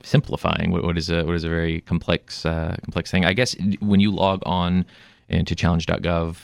[0.03, 3.25] simplifying what, what is a what is a very complex uh, complex thing.
[3.25, 4.85] I guess when you log on
[5.29, 6.37] into challenge.gov,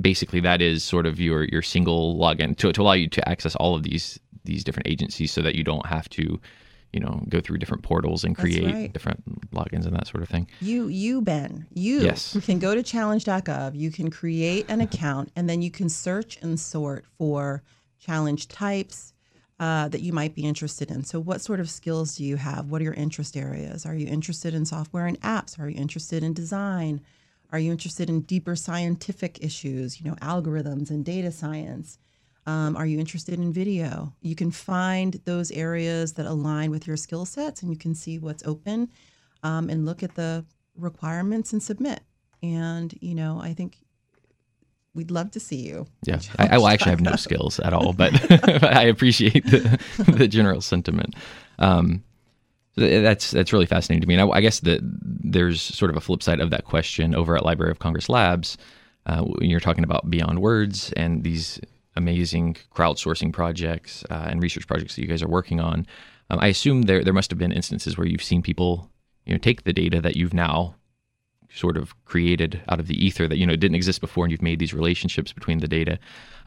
[0.00, 3.56] basically that is sort of your your single login to to allow you to access
[3.56, 6.40] all of these these different agencies, so that you don't have to
[6.92, 8.92] you know go through different portals and create right.
[8.92, 10.46] different logins and that sort of thing.
[10.60, 12.36] You you ben you yes.
[12.44, 16.58] can go to challenge.gov you can create an account and then you can search and
[16.58, 17.62] sort for
[17.98, 19.12] challenge types
[19.60, 21.04] uh, that you might be interested in.
[21.04, 22.66] So what sort of skills do you have?
[22.66, 23.86] What are your interest areas?
[23.86, 25.58] Are you interested in software and apps?
[25.58, 27.00] Are you interested in design?
[27.52, 31.98] Are you interested in deeper scientific issues you know algorithms and data science
[32.46, 34.12] um, are you interested in video?
[34.20, 38.18] You can find those areas that align with your skill sets and you can see
[38.18, 38.90] what's open
[39.42, 40.44] um, and look at the
[40.76, 42.00] requirements and submit.
[42.42, 43.78] And, you know, I think
[44.94, 45.86] we'd love to see you.
[46.04, 49.80] Yeah, I, I, will actually have no skills at all, but, but I appreciate the,
[50.16, 51.14] the general sentiment.
[51.58, 52.02] Um,
[52.74, 54.14] that's that's really fascinating to me.
[54.14, 57.36] And I, I, guess that there's sort of a flip side of that question over
[57.36, 58.56] at Library of Congress Labs.
[59.04, 61.60] Uh, when you're talking about beyond words and these
[61.96, 65.86] amazing crowdsourcing projects uh, and research projects that you guys are working on.
[66.30, 68.90] Um, I assume there there must have been instances where you've seen people,
[69.26, 70.74] you know, take the data that you've now
[71.54, 74.42] sort of created out of the ether that you know didn't exist before, and you've
[74.42, 75.98] made these relationships between the data.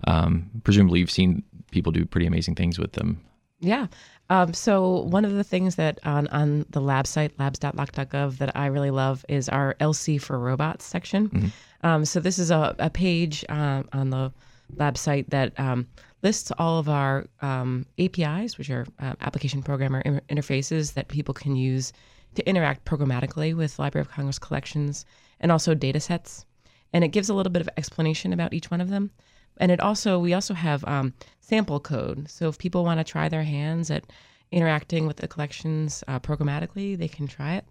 [0.05, 3.21] Um, presumably, you've seen people do pretty amazing things with them.
[3.59, 3.87] Yeah.
[4.29, 8.65] Um, so one of the things that on, on the lab site labs.loc.gov that I
[8.67, 11.29] really love is our LC for robots section.
[11.29, 11.87] Mm-hmm.
[11.87, 14.31] Um, so this is a, a page uh, on the
[14.75, 15.87] lab site that um,
[16.23, 21.33] lists all of our um, APIs, which are uh, application programmer in- interfaces that people
[21.33, 21.93] can use
[22.35, 25.05] to interact programmatically with Library of Congress collections
[25.39, 26.45] and also data sets.
[26.93, 29.11] And it gives a little bit of explanation about each one of them.
[29.57, 32.29] And it also, we also have um, sample code.
[32.29, 34.05] So if people want to try their hands at
[34.51, 37.65] interacting with the collections uh, programmatically, they can try it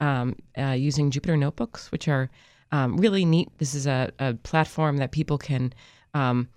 [0.00, 2.30] um, uh, using Jupyter Notebooks, which are
[2.72, 3.48] um, really neat.
[3.58, 5.72] This is a, a platform that people can
[6.14, 6.48] um,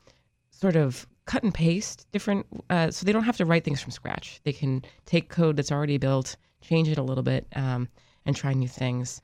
[0.52, 3.92] sort of cut and paste different, uh, so they don't have to write things from
[3.92, 4.42] scratch.
[4.44, 7.88] They can take code that's already built, change it a little bit, um,
[8.26, 9.22] and try new things.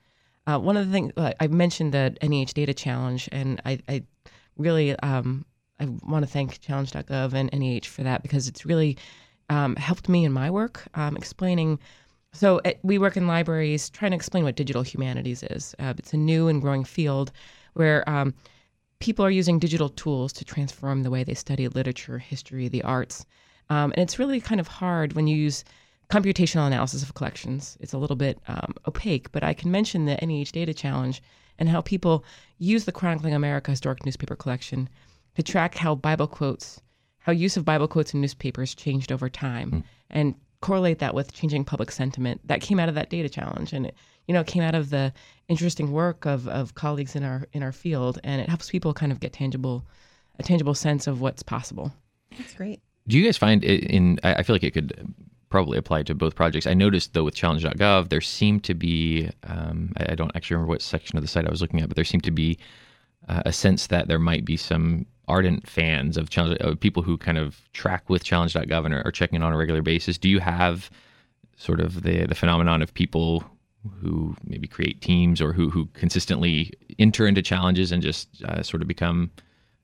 [0.47, 4.03] Uh, one of the things uh, I mentioned the NEH Data Challenge, and I, I
[4.57, 5.45] really um,
[5.79, 8.97] I want to thank Challenge.gov and NEH for that because it's really
[9.49, 11.79] um, helped me in my work um, explaining.
[12.33, 15.75] So we work in libraries trying to explain what digital humanities is.
[15.79, 17.31] Uh, it's a new and growing field
[17.73, 18.33] where um,
[18.99, 23.25] people are using digital tools to transform the way they study literature, history, the arts.
[23.69, 25.63] Um, and it's really kind of hard when you use
[26.09, 27.77] computational analysis of collections.
[27.79, 31.21] It's a little bit um, opaque, but I can mention the NEH Data Challenge
[31.59, 32.25] and how people
[32.57, 34.89] use the Chronicling America historic newspaper collection
[35.35, 36.81] to track how Bible quotes,
[37.19, 39.83] how use of Bible quotes in newspapers changed over time, mm.
[40.09, 42.41] and correlate that with changing public sentiment.
[42.45, 43.95] That came out of that data challenge, and it,
[44.29, 45.11] you know, came out of the
[45.47, 49.11] interesting work of, of colleagues in our in our field, and it helps people kind
[49.11, 49.83] of get tangible,
[50.37, 51.91] a tangible sense of what's possible.
[52.37, 52.79] That's great.
[53.07, 54.19] Do you guys find it in?
[54.23, 55.15] I feel like it could
[55.49, 56.67] probably apply to both projects.
[56.67, 59.31] I noticed though with Challenge.gov, there seemed to be.
[59.45, 61.95] Um, I don't actually remember what section of the site I was looking at, but
[61.95, 62.59] there seemed to be
[63.27, 67.17] uh, a sense that there might be some ardent fans of Challenge, uh, people who
[67.17, 70.19] kind of track with Challenge.gov and are, are checking on a regular basis.
[70.19, 70.91] Do you have
[71.57, 73.43] sort of the the phenomenon of people
[74.01, 78.81] who maybe create teams or who who consistently enter into challenges and just uh, sort
[78.81, 79.31] of become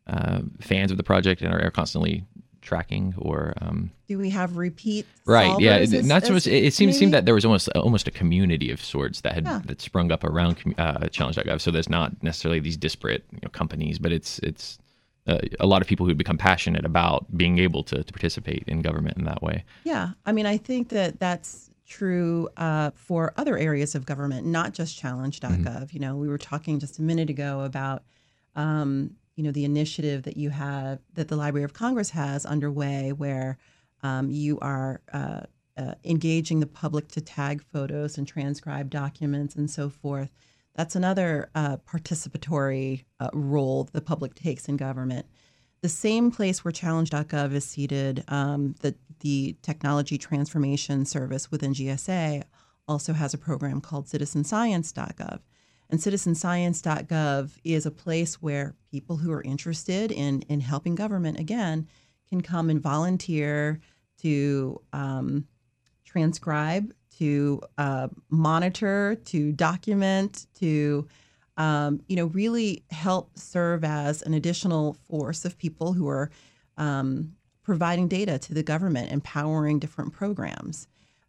[0.08, 2.26] uh, fans of the project and are, constantly
[2.62, 6.74] tracking or um, do we have repeat right yeah as, not so much it, it
[6.74, 9.62] seemed, seemed that there was almost almost a community of sorts that had yeah.
[9.66, 14.00] that sprung up around uh, challenge.gov so there's not necessarily these disparate you know, companies
[14.00, 14.80] but it's it's
[15.28, 18.84] uh, a lot of people who become passionate about being able to, to participate in
[18.84, 19.64] government in that way.
[19.84, 24.74] Yeah i mean i think that that's true uh, for other areas of government, not
[24.74, 25.64] just challenge.gov.
[25.64, 25.84] Mm-hmm.
[25.92, 28.04] You know, we were talking just a minute ago about,
[28.56, 33.12] um, you know, the initiative that you have, that the Library of Congress has underway,
[33.12, 33.58] where
[34.04, 35.42] um, you are uh,
[35.78, 40.32] uh, engaging the public to tag photos and transcribe documents and so forth.
[40.76, 45.26] That's another uh, participatory uh, role the public takes in government.
[45.86, 52.42] The same place where challenge.gov is seated, um, the, the technology transformation service within GSA
[52.88, 55.42] also has a program called citizenscience.gov.
[55.92, 61.88] And citizenscience.gov is a place where people who are interested in, in helping government, again,
[62.30, 63.80] can come and volunteer
[64.24, 65.48] to um,
[66.04, 71.08] transcribe, to uh, monitor, to document, to
[71.58, 76.30] um, you know really help serve as an additional force of people who are
[76.78, 77.34] um,
[77.64, 80.88] providing data to the government, empowering different programs.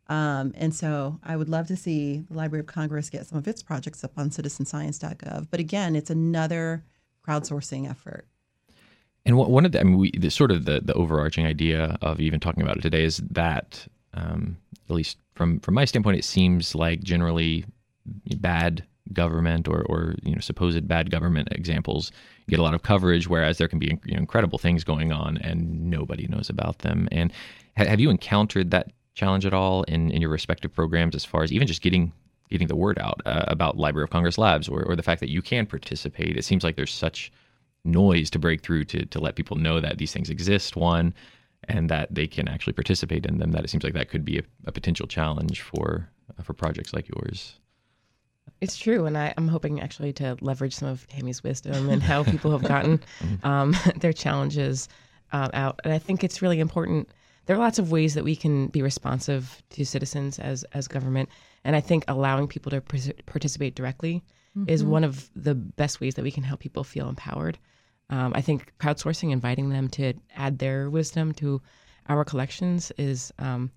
[0.08, 3.48] Um, and so I would love to see the Library of Congress get some of
[3.48, 5.48] its projects up on citizenscience.gov.
[5.50, 6.84] But again, it's another
[7.26, 8.26] crowdsourcing effort.
[9.24, 12.20] And one of the, I mean, we, the, sort of the, the overarching idea of
[12.20, 14.56] even talking about it today is that, um,
[14.88, 17.64] at least from from my standpoint, it seems like generally
[18.36, 18.84] bad
[19.16, 22.12] government or, or you know supposed bad government examples
[22.48, 25.38] get a lot of coverage, whereas there can be you know, incredible things going on
[25.38, 27.08] and nobody knows about them.
[27.10, 27.32] And
[27.76, 31.42] ha- have you encountered that challenge at all in, in your respective programs as far
[31.42, 32.12] as even just getting
[32.48, 35.30] getting the word out uh, about Library of Congress Labs or, or the fact that
[35.30, 36.36] you can participate?
[36.36, 37.32] It seems like there's such
[37.84, 40.76] noise to break through to to let people know that these things exist.
[40.76, 41.14] One,
[41.68, 43.52] and that they can actually participate in them.
[43.52, 46.08] That it seems like that could be a, a potential challenge for
[46.38, 47.58] uh, for projects like yours.
[48.60, 52.24] It's true, and I, am hoping actually to leverage some of Tammy's wisdom and how
[52.24, 53.00] people have gotten
[53.42, 54.88] um, their challenges
[55.32, 55.80] uh, out.
[55.84, 57.10] And I think it's really important.
[57.44, 61.28] There are lots of ways that we can be responsive to citizens as as government,
[61.64, 64.24] and I think allowing people to participate directly
[64.56, 64.68] mm-hmm.
[64.68, 67.58] is one of the best ways that we can help people feel empowered.
[68.08, 71.60] Um, I think crowdsourcing, inviting them to add their wisdom to
[72.08, 73.70] our collections, is um,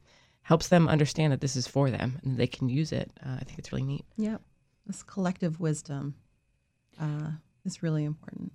[0.43, 3.11] helps them understand that this is for them and they can use it.
[3.24, 4.05] Uh, I think it's really neat.
[4.17, 4.38] Yeah,
[4.90, 6.16] this collective wisdom
[7.00, 7.30] uh,
[7.64, 8.52] is really important.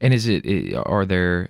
[0.00, 0.74] And is it?
[0.74, 1.48] Are there?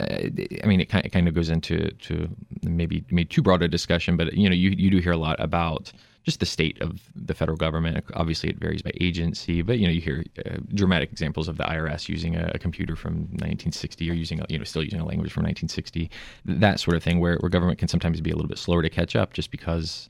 [0.00, 0.28] Uh,
[0.62, 2.28] I mean, it kind of, kind of goes into to
[2.62, 5.38] maybe maybe too broad a discussion, but you know, you you do hear a lot
[5.40, 8.04] about just the state of the federal government.
[8.14, 11.64] Obviously, it varies by agency, but you know you hear uh, dramatic examples of the
[11.64, 15.04] IRS using a, a, computer from 1960 or using a, you know still using a
[15.04, 16.08] language from 1960,
[16.44, 18.90] that sort of thing, where, where government can sometimes be a little bit slower to
[18.90, 20.08] catch up just because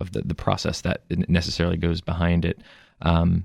[0.00, 2.58] of the the process that necessarily goes behind it.
[3.02, 3.44] Um,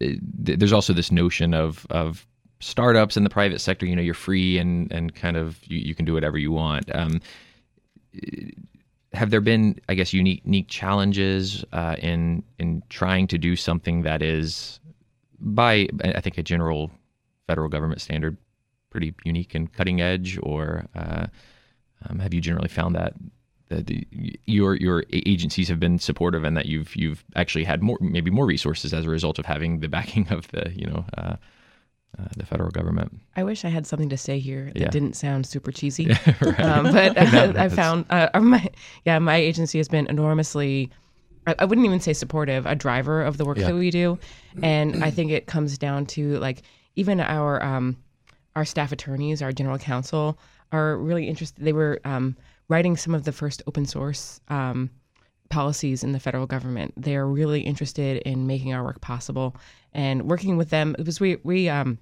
[0.00, 0.18] it
[0.58, 2.26] there's also this notion of of
[2.60, 3.86] startups in the private sector.
[3.86, 6.94] You know, you're free and and kind of you, you can do whatever you want.
[6.94, 7.20] Um,
[9.12, 14.02] have there been, I guess, unique, unique challenges uh, in in trying to do something
[14.02, 14.80] that is,
[15.40, 16.90] by I think a general
[17.46, 18.36] federal government standard,
[18.90, 21.26] pretty unique and cutting edge, or uh,
[22.08, 23.14] um, have you generally found that
[23.82, 24.06] the,
[24.46, 28.46] your your agencies have been supportive and that you've you've actually had more maybe more
[28.46, 31.36] resources as a result of having the backing of the you know uh,
[32.18, 33.20] uh, the federal government.
[33.36, 34.88] I wish I had something to say here that yeah.
[34.88, 36.06] didn't sound super cheesy,
[36.40, 36.60] right.
[36.60, 38.68] um, but uh, I found uh, my
[39.04, 40.90] yeah my agency has been enormously.
[41.46, 43.66] I, I, wouldn't even say supportive, a driver of the work yeah.
[43.66, 44.18] that we do,
[44.62, 46.62] and I think it comes down to like
[46.96, 47.96] even our um,
[48.56, 50.38] our staff attorneys, our general counsel
[50.72, 51.64] are really interested.
[51.64, 52.36] They were um,
[52.68, 54.90] writing some of the first open source um,
[55.50, 56.94] policies in the federal government.
[56.96, 59.56] They are really interested in making our work possible
[59.92, 60.94] and working with them.
[60.96, 61.98] because we we um,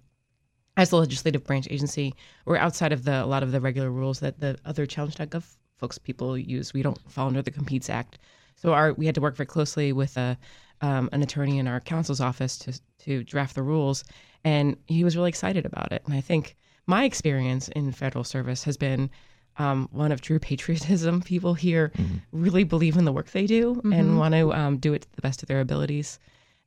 [0.77, 2.15] as the legislative branch agency,
[2.47, 5.45] we're outside of the a lot of the regular rules that the other challenge.gov
[5.77, 6.73] folks people use.
[6.73, 8.19] We don't fall under the Competes Act,
[8.57, 10.39] so our we had to work very closely with a
[10.81, 14.05] um, an attorney in our counsel's office to to draft the rules,
[14.45, 16.03] and he was really excited about it.
[16.07, 16.57] And I think
[16.87, 19.11] my experience in federal service has been
[19.59, 21.23] um, one of true patriotism.
[21.33, 22.17] People here mm-hmm.
[22.33, 23.93] really believe in the work they do mm-hmm.
[23.93, 26.19] and want to um, do it to the best of their abilities.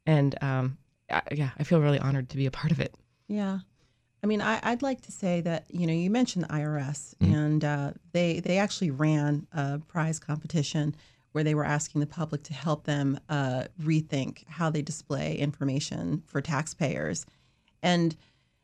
[0.06, 0.78] And um,
[1.10, 2.94] I, yeah, I feel really honored to be a part of it.
[3.28, 3.60] Yeah.
[4.26, 7.36] I mean, I, would like to say that you know you mentioned the IRS, mm-hmm.
[7.36, 10.96] and uh, they they actually ran a prize competition
[11.32, 16.24] where they were asking the public to help them uh, rethink how they display information
[16.26, 17.28] for taxpayers,
[17.84, 18.16] and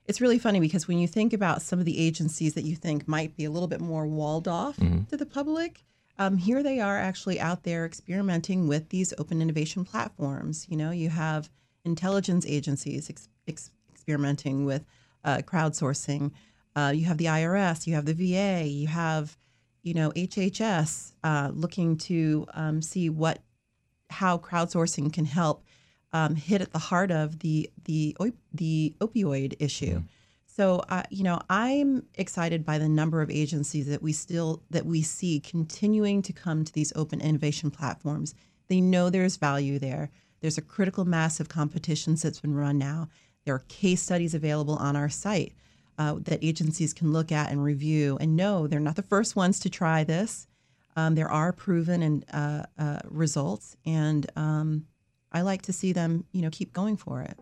[0.08, 3.08] it's really funny because when you think about some of the agencies that you think
[3.08, 5.04] might be a little bit more walled off mm-hmm.
[5.04, 5.84] to the public,
[6.18, 10.66] um, here they are actually out there experimenting with these open innovation platforms.
[10.70, 11.50] You know, you have
[11.86, 14.86] intelligence agencies ex- ex- experimenting with
[15.24, 16.32] uh, crowdsourcing.
[16.76, 19.38] Uh, you have the IRS, you have the VA, you have,
[19.84, 23.40] you know, HHS uh, looking to um, see what
[24.10, 25.64] how crowdsourcing can help
[26.14, 28.16] um, hit at the heart of the the
[28.54, 30.00] the opioid issue.
[30.00, 30.08] Mm.
[30.54, 34.86] So, uh, you know, I'm excited by the number of agencies that we still that
[34.86, 38.36] we see continuing to come to these open innovation platforms.
[38.68, 40.12] They know there's value there.
[40.42, 43.08] There's a critical mass of competitions that's been run now.
[43.46, 45.54] There are case studies available on our site
[45.98, 49.60] uh, that agencies can look at and review and know they're not the first ones
[49.62, 50.48] to try this.
[50.98, 54.86] Um, there are proven and uh, uh results, and um,
[55.32, 57.40] I like to see them, you know, keep going for it.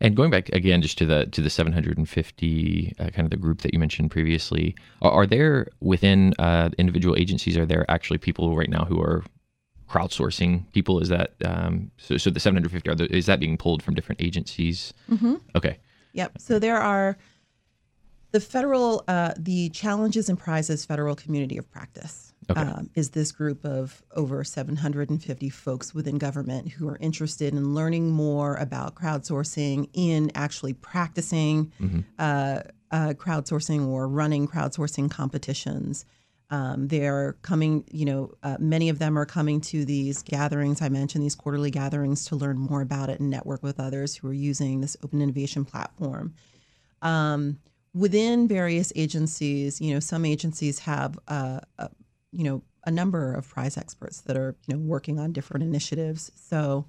[0.00, 3.62] And going back again, just to the to the 750 uh, kind of the group
[3.62, 7.56] that you mentioned previously, are, are there within uh, individual agencies?
[7.56, 9.24] Are there actually people right now who are
[9.88, 11.00] crowdsourcing people?
[11.00, 12.16] Is that um, so?
[12.16, 14.94] So the 750 are there, is that being pulled from different agencies?
[15.10, 15.34] Mm-hmm.
[15.54, 15.78] Okay.
[16.12, 16.40] Yep.
[16.40, 17.16] So there are
[18.34, 22.34] the federal, uh, the challenges and prizes federal community of practice.
[22.50, 22.60] Okay.
[22.60, 28.10] Um, is this group of over 750 folks within government who are interested in learning
[28.10, 31.70] more about crowdsourcing, in actually practicing
[32.18, 36.04] uh, uh, crowdsourcing or running crowdsourcing competitions.
[36.50, 40.82] Um, they're coming, you know, uh, many of them are coming to these gatherings.
[40.82, 44.26] I mentioned these quarterly gatherings to learn more about it and network with others who
[44.26, 46.34] are using this open innovation platform.
[47.00, 47.58] Um,
[47.94, 51.88] within various agencies, you know, some agencies have, uh, a,
[52.32, 56.30] you know, a number of prize experts that are, you know, working on different initiatives.
[56.34, 56.86] So,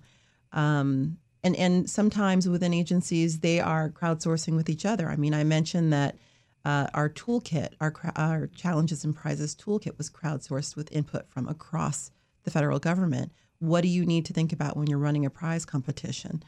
[0.51, 5.09] um, and and sometimes within agencies, they are crowdsourcing with each other.
[5.09, 6.17] I mean, I mentioned that
[6.65, 12.11] uh, our toolkit, our our challenges and prizes toolkit, was crowdsourced with input from across
[12.43, 13.31] the federal government.
[13.65, 16.43] What do you need to think about when you're running a prize competition?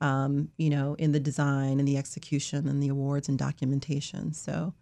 [0.00, 4.32] Um, you know, in the design and the execution and the awards and documentation.
[4.32, 4.74] So,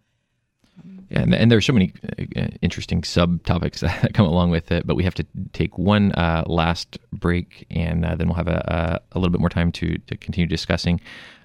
[1.09, 1.93] Yeah, and, and there are so many
[2.35, 6.43] uh, interesting subtopics that come along with it, but we have to take one uh,
[6.47, 9.97] last break, and uh, then we'll have a, a, a little bit more time to,
[9.97, 10.99] to continue discussing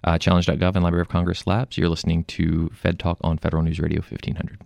[0.05, 1.76] uh, Challenge.gov and Library of Congress Labs.
[1.76, 4.65] You're listening to Fed Talk on Federal News Radio 1500.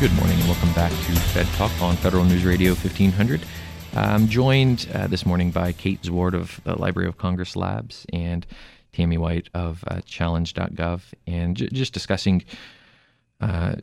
[0.00, 3.42] Good morning and welcome back to Fed Talk on Federal News Radio 1500.
[3.92, 8.46] I'm joined uh, this morning by Kate Zwaard of the Library of Congress Labs and
[8.94, 12.42] Tammy White of uh, Challenge.gov, and j- just discussing
[13.42, 13.74] uh,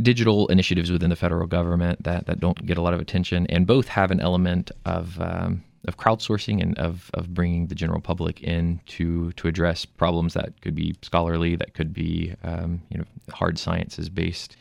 [0.00, 3.66] digital initiatives within the federal government that, that don't get a lot of attention, and
[3.66, 8.42] both have an element of um, of crowdsourcing and of, of bringing the general public
[8.42, 13.04] in to to address problems that could be scholarly, that could be um, you know
[13.30, 14.56] hard sciences based.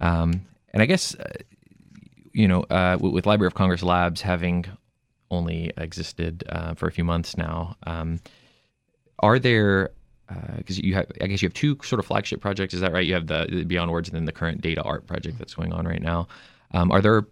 [0.00, 1.24] Um, and I guess, uh,
[2.32, 4.66] you know, uh, with, Library of Congress Labs having
[5.30, 8.20] only existed uh, for a few months now, um,
[9.20, 9.90] are there,
[10.56, 13.06] because you have, I guess you have two sort of flagship projects, is that right?
[13.06, 15.72] You have the, the Beyond Words and then the current data art project that's going
[15.72, 16.28] on right now.
[16.72, 17.26] Um, are there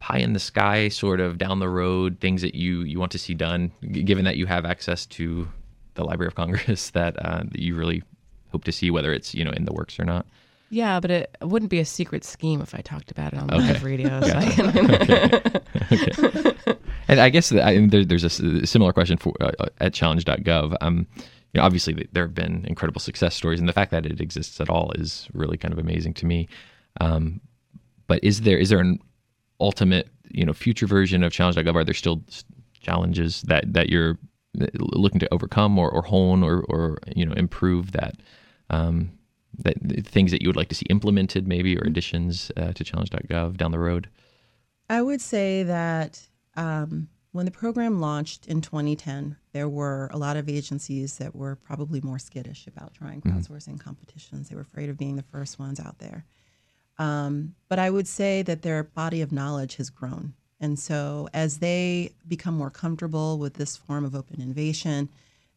[0.00, 3.18] pie in the sky sort of down the road things that you, you want to
[3.18, 5.48] see done, given that you have access to
[5.94, 8.02] the Library of Congress that, uh, that you really
[8.50, 10.26] hope to see, whether it's, you know, in the works or not?
[10.70, 13.72] Yeah, but it wouldn't be a secret scheme if I talked about it on Okay.
[13.72, 14.20] live radio.
[14.20, 15.62] So I can-
[15.92, 16.76] okay.
[17.08, 20.76] And I guess that I, there, there's a similar question for uh, at challenge.gov.
[20.82, 21.06] Um,
[21.54, 24.60] you know, obviously there have been incredible success stories, and the fact that it exists
[24.60, 26.48] at all is really kind of amazing to me.
[27.00, 27.40] Um,
[28.06, 28.98] but is there is there an
[29.60, 31.74] ultimate you know future version of challenge.gov?
[31.74, 32.22] Are there still
[32.78, 34.18] challenges that that you're
[34.60, 38.16] uh, looking to overcome or, or hone or or you know improve that?
[38.68, 39.12] Um,
[39.58, 43.56] that things that you would like to see implemented, maybe, or additions uh, to challenge.gov
[43.56, 44.08] down the road.
[44.88, 46.20] I would say that
[46.56, 51.56] um, when the program launched in 2010, there were a lot of agencies that were
[51.56, 54.48] probably more skittish about trying crowdsourcing competitions.
[54.48, 56.24] They were afraid of being the first ones out there.
[56.98, 60.34] Um, but I would say that their body of knowledge has grown.
[60.60, 65.08] And so as they become more comfortable with this form of open innovation,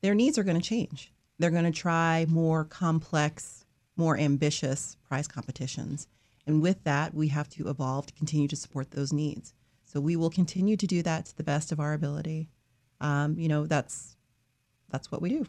[0.02, 1.12] their needs are going to change.
[1.40, 3.61] They're going to try more complex,
[3.98, 6.08] more ambitious prize competitions.
[6.48, 9.54] And with that, we have to evolve to continue to support those needs.
[9.86, 12.50] So we will continue to do that to the best of our ability.
[13.00, 14.16] Um, you know, that's
[14.90, 15.46] that's what we do.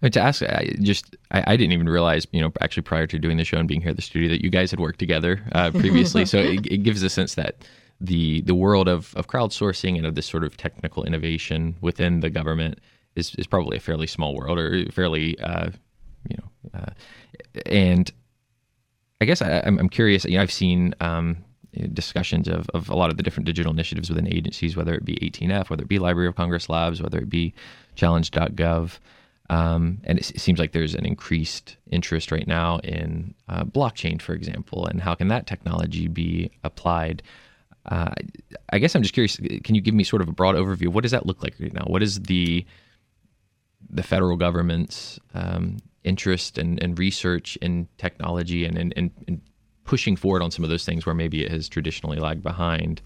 [0.00, 3.06] I mean, to ask, I just I, I didn't even realize, you know, actually prior
[3.06, 4.98] to doing the show and being here at the studio, that you guys had worked
[4.98, 6.24] together uh, previously.
[6.32, 7.66] so it, it gives a sense that
[8.00, 12.30] the the world of, of crowdsourcing and of this sort of technical innovation within the
[12.30, 12.78] government
[13.16, 15.70] is, is probably a fairly small world or fairly, uh,
[16.28, 16.48] you know,
[16.78, 16.90] uh,
[17.66, 18.10] and
[19.20, 20.24] I guess I, I'm, I'm curious.
[20.24, 21.38] You know, I've seen um,
[21.92, 25.16] discussions of, of a lot of the different digital initiatives within agencies, whether it be
[25.16, 27.54] 18F, whether it be Library of Congress Labs, whether it be
[27.96, 28.98] Challenge.gov.
[29.50, 34.20] Um, and it, s- seems like there's an increased interest right now in uh, blockchain,
[34.20, 37.22] for example, and how can that technology be applied?
[37.86, 38.12] Uh,
[38.70, 39.38] I guess I'm just curious.
[39.64, 40.88] Can you give me sort of a broad overview?
[40.88, 41.84] What does that look like right now?
[41.86, 42.66] What is the
[43.88, 45.78] the federal government's um,
[46.08, 49.40] interest and, and research in technology and, and, and,
[49.84, 53.00] pushing forward on some of those things where maybe it has traditionally lagged behind?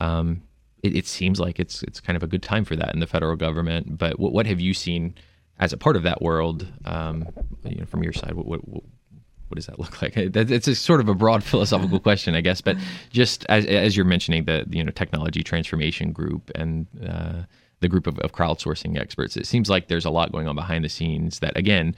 [0.00, 0.42] Um,
[0.84, 3.08] it, it, seems like it's it's kind of a good time for that in the
[3.08, 3.98] federal government.
[3.98, 5.14] But what, what have you seen
[5.58, 7.26] as a part of that world um,
[7.64, 8.34] you know, from your side?
[8.34, 10.16] What, what, what does that look like?
[10.16, 12.60] It's a sort of a broad philosophical question, I guess.
[12.60, 12.76] But
[13.10, 17.42] just as, as you're mentioning the you know technology transformation group and uh,
[17.80, 20.84] the group of, of crowdsourcing experts, it seems like there's a lot going on behind
[20.84, 21.94] the scenes that again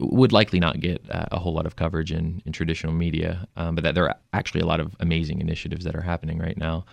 [0.00, 3.74] would likely not get uh, a whole lot of coverage in, in traditional media, um,
[3.74, 6.84] but that there are actually a lot of amazing initiatives that are happening right now.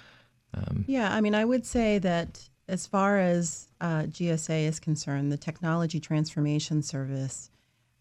[0.53, 5.31] Um, yeah, I mean, I would say that as far as uh, GSA is concerned,
[5.31, 7.49] the Technology Transformation Service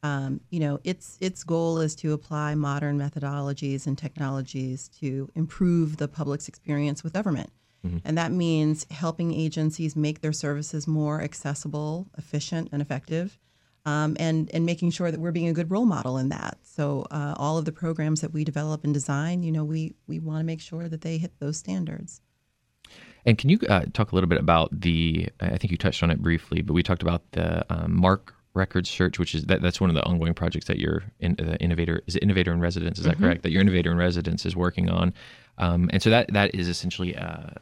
[0.07, 5.96] um, you know, its its goal is to apply modern methodologies and technologies to improve
[5.96, 7.50] the public's experience with government.
[7.84, 7.98] Mm-hmm.
[8.04, 13.38] And that means helping agencies make their services more accessible, efficient, and effective,
[13.87, 16.59] um, and and making sure that we're being a good role model in that.
[16.62, 20.18] So uh, all of the programs that we develop and design, you know, we we
[20.18, 22.20] want to make sure that they hit those standards.
[23.24, 25.28] And can you uh, talk a little bit about the?
[25.41, 28.89] I think you touched on it briefly, but we talked about the um, MARC records
[28.89, 32.03] search, which is that, that's one of the ongoing projects that your in, uh, innovator
[32.07, 33.24] is innovator in residence is that mm-hmm.
[33.24, 35.12] correct that your innovator in residence is working on,
[35.59, 37.61] um, and so that that is essentially a,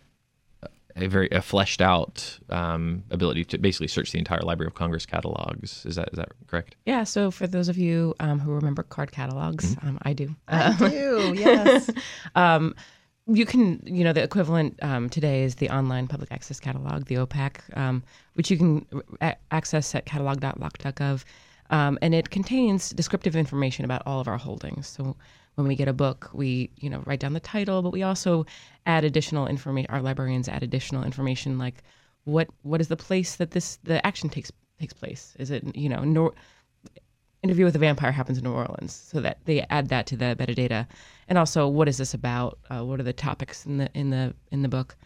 [0.97, 5.07] a very a fleshed out um, ability to basically search the entire Library of Congress
[5.07, 5.85] catalogs.
[5.87, 6.77] Is that is that correct?
[6.87, 7.05] Yeah.
[7.05, 9.89] So for those of you um, who remember card catalogs, mm-hmm.
[9.89, 10.35] Um, I do.
[10.49, 11.35] I do.
[11.37, 11.91] Yes.
[12.37, 12.75] Um,
[13.27, 17.15] you can, you know, the equivalent um, today is the online public access catalog, the
[17.15, 18.03] OPAC, um,
[18.35, 18.87] which you can
[19.21, 21.25] a- access at catalog.loc.gov.
[21.71, 24.87] Um, and it contains descriptive information about all of our holdings.
[24.87, 25.17] So
[25.55, 28.45] when we get a book, we, you know, write down the title, but we also
[28.87, 29.91] add additional information.
[29.91, 31.83] Our librarians add additional information like
[32.25, 34.51] what what is the place that this the action takes
[34.81, 35.35] takes place?
[35.39, 36.35] Is it, you know, nor-
[37.43, 40.35] interview with a vampire happens in New Orleans, so that they add that to the
[40.39, 40.87] metadata,
[41.29, 42.59] and also what is this about?
[42.71, 44.97] Uh, what are the topics in the in the in the book?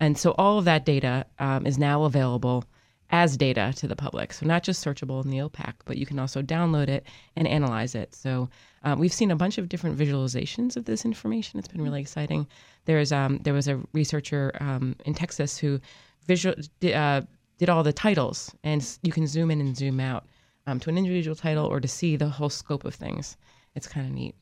[0.00, 2.64] And so all of that data um, is now available
[3.10, 4.32] as data to the public.
[4.32, 7.06] So not just searchable in the OPAC, but you can also download it
[7.36, 8.14] and analyze it.
[8.14, 8.50] So
[8.84, 11.58] um, we've seen a bunch of different visualizations of this information.
[11.58, 12.46] It's been really exciting.
[12.84, 15.80] There's um, there was a researcher um, in Texas who
[16.26, 16.54] visual
[16.94, 17.22] uh,
[17.58, 20.26] did all the titles, and you can zoom in and zoom out
[20.66, 23.36] um, to an individual title or to see the whole scope of things.
[23.74, 24.34] It's kind of neat.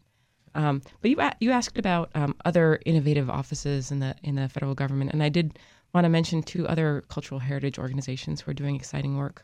[0.56, 4.74] Um, but you you asked about um, other innovative offices in the in the federal
[4.74, 5.58] government, and I did
[5.96, 9.42] want to mention two other cultural heritage organizations who are doing exciting work.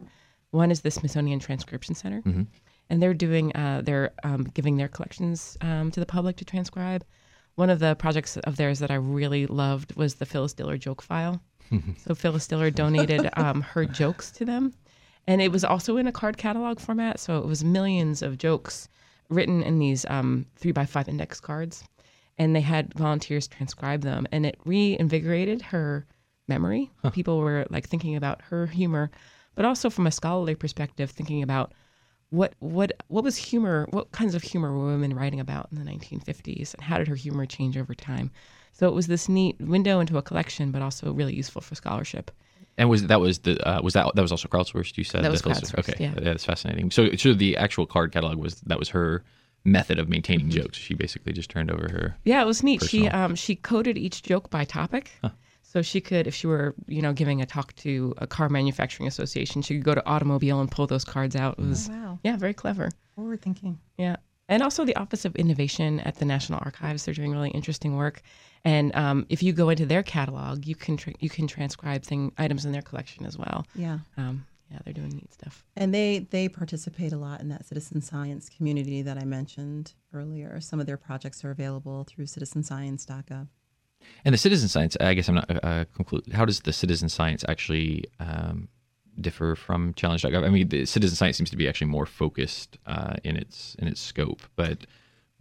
[0.51, 2.43] One is the Smithsonian Transcription Center, mm-hmm.
[2.91, 7.07] and they're doing uh, they're um, giving their collections um, to the public to transcribe.
[7.55, 11.01] One of the projects of theirs that I really loved was the Phyllis Diller joke
[11.01, 11.41] file.
[11.97, 14.75] so Phyllis Diller donated um, her jokes to them,
[15.27, 17.19] and it was also in a card catalog format.
[17.19, 18.91] So it was millions of jokes
[19.31, 21.83] written in these um, three by five index cards,
[22.37, 26.07] and they had volunteers transcribe them, and it reinvigorated her
[26.49, 26.91] memory.
[27.03, 27.11] Huh.
[27.11, 29.11] People were like thinking about her humor,
[29.55, 31.73] but also from a scholarly perspective, thinking about
[32.31, 35.91] what what what was humor, what kinds of humor were women writing about in the
[35.91, 38.31] 1950s, and how did her humor change over time.
[38.73, 42.31] So it was this neat window into a collection, but also really useful for scholarship.
[42.79, 44.97] And was that was the uh, was that that was also crowdsourced?
[44.97, 45.79] You said that was crowdsourced.
[45.79, 46.15] Okay, yeah.
[46.17, 46.91] that's fascinating.
[46.91, 49.25] So, so the actual card catalog was that was her
[49.65, 50.63] method of maintaining mm-hmm.
[50.63, 50.79] jokes.
[50.79, 52.17] She basically just turned over her.
[52.25, 52.81] Yeah, it was neat.
[52.81, 53.05] Personal...
[53.05, 55.11] She um she coded each joke by topic.
[55.21, 55.31] Huh.
[55.73, 59.09] So she could, if she were, you know, giving a talk to a car manufacturing
[59.09, 61.59] association, she could go to automobile and pull those cards out.
[61.59, 62.19] It was, oh, wow.
[62.23, 62.91] yeah, very clever.
[63.17, 63.79] Forward thinking.
[63.97, 64.17] Yeah.
[64.51, 67.07] And also the Office of Innovation at the National Archives.
[67.07, 68.21] They're doing really interesting work.
[68.67, 72.33] And um, if you go into their catalog, you can tra- you can transcribe thing
[72.37, 73.67] items in their collection as well.
[73.75, 74.01] Yeah.
[74.19, 75.65] Um, yeah, they're doing neat stuff.
[75.75, 80.61] And they they participate a lot in that citizen science community that I mentioned earlier.
[80.61, 83.49] Some of their projects are available through citizenscience.gov.
[84.25, 86.33] And the citizen science, I guess I'm not uh, conclude.
[86.33, 88.69] How does the citizen science actually um,
[89.21, 90.45] differ from challenge.gov?
[90.45, 93.89] I mean, the citizen science seems to be actually more focused uh, in its in
[93.89, 94.87] its scope, but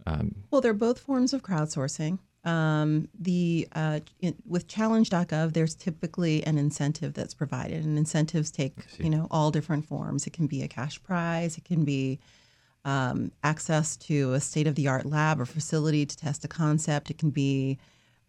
[0.06, 2.18] um, well, they're both forms of crowdsourcing.
[2.44, 8.74] Um, the uh, in, with challenge.gov, there's typically an incentive that's provided, and incentives take
[8.98, 10.26] you know all different forms.
[10.26, 12.18] It can be a cash prize, it can be
[12.84, 17.10] um, access to a state of the art lab or facility to test a concept.
[17.10, 17.78] It can be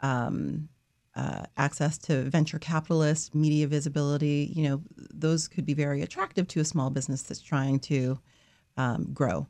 [0.04, 0.70] um,
[1.16, 4.52] uh, access to venture capitalists, media visibility.
[4.56, 8.20] You know, those could be very attractive to a small business that's trying to
[8.78, 9.48] um, grow.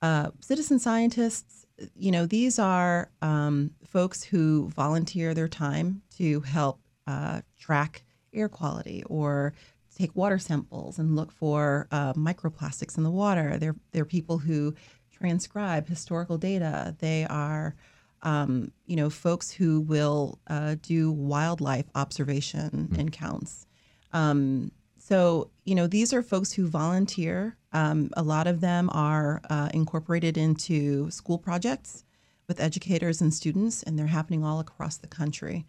[0.00, 6.80] Uh, citizen scientists you know, these are um, folks who volunteer their time to help
[7.06, 9.52] uh, track air quality or
[9.96, 13.58] take water samples and look for uh, microplastics in the water.
[13.58, 14.74] They're, they're people who
[15.12, 16.94] transcribe historical data.
[16.98, 17.74] They are,
[18.22, 23.00] um, you know, folks who will uh, do wildlife observation mm-hmm.
[23.00, 23.66] and counts.
[24.12, 27.56] Um, so, you know, these are folks who volunteer.
[27.72, 32.04] Um, a lot of them are uh, incorporated into school projects
[32.46, 35.66] with educators and students, and they're happening all across the country.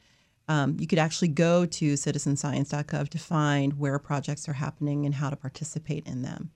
[0.48, 5.30] Um, you could actually go to citizenscience.gov to find where projects are happening and how
[5.30, 6.52] to participate in them.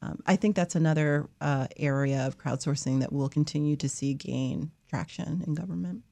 [0.00, 4.70] Um, I think that's another uh, area of crowdsourcing that we'll continue to see gain
[4.88, 6.02] traction in government.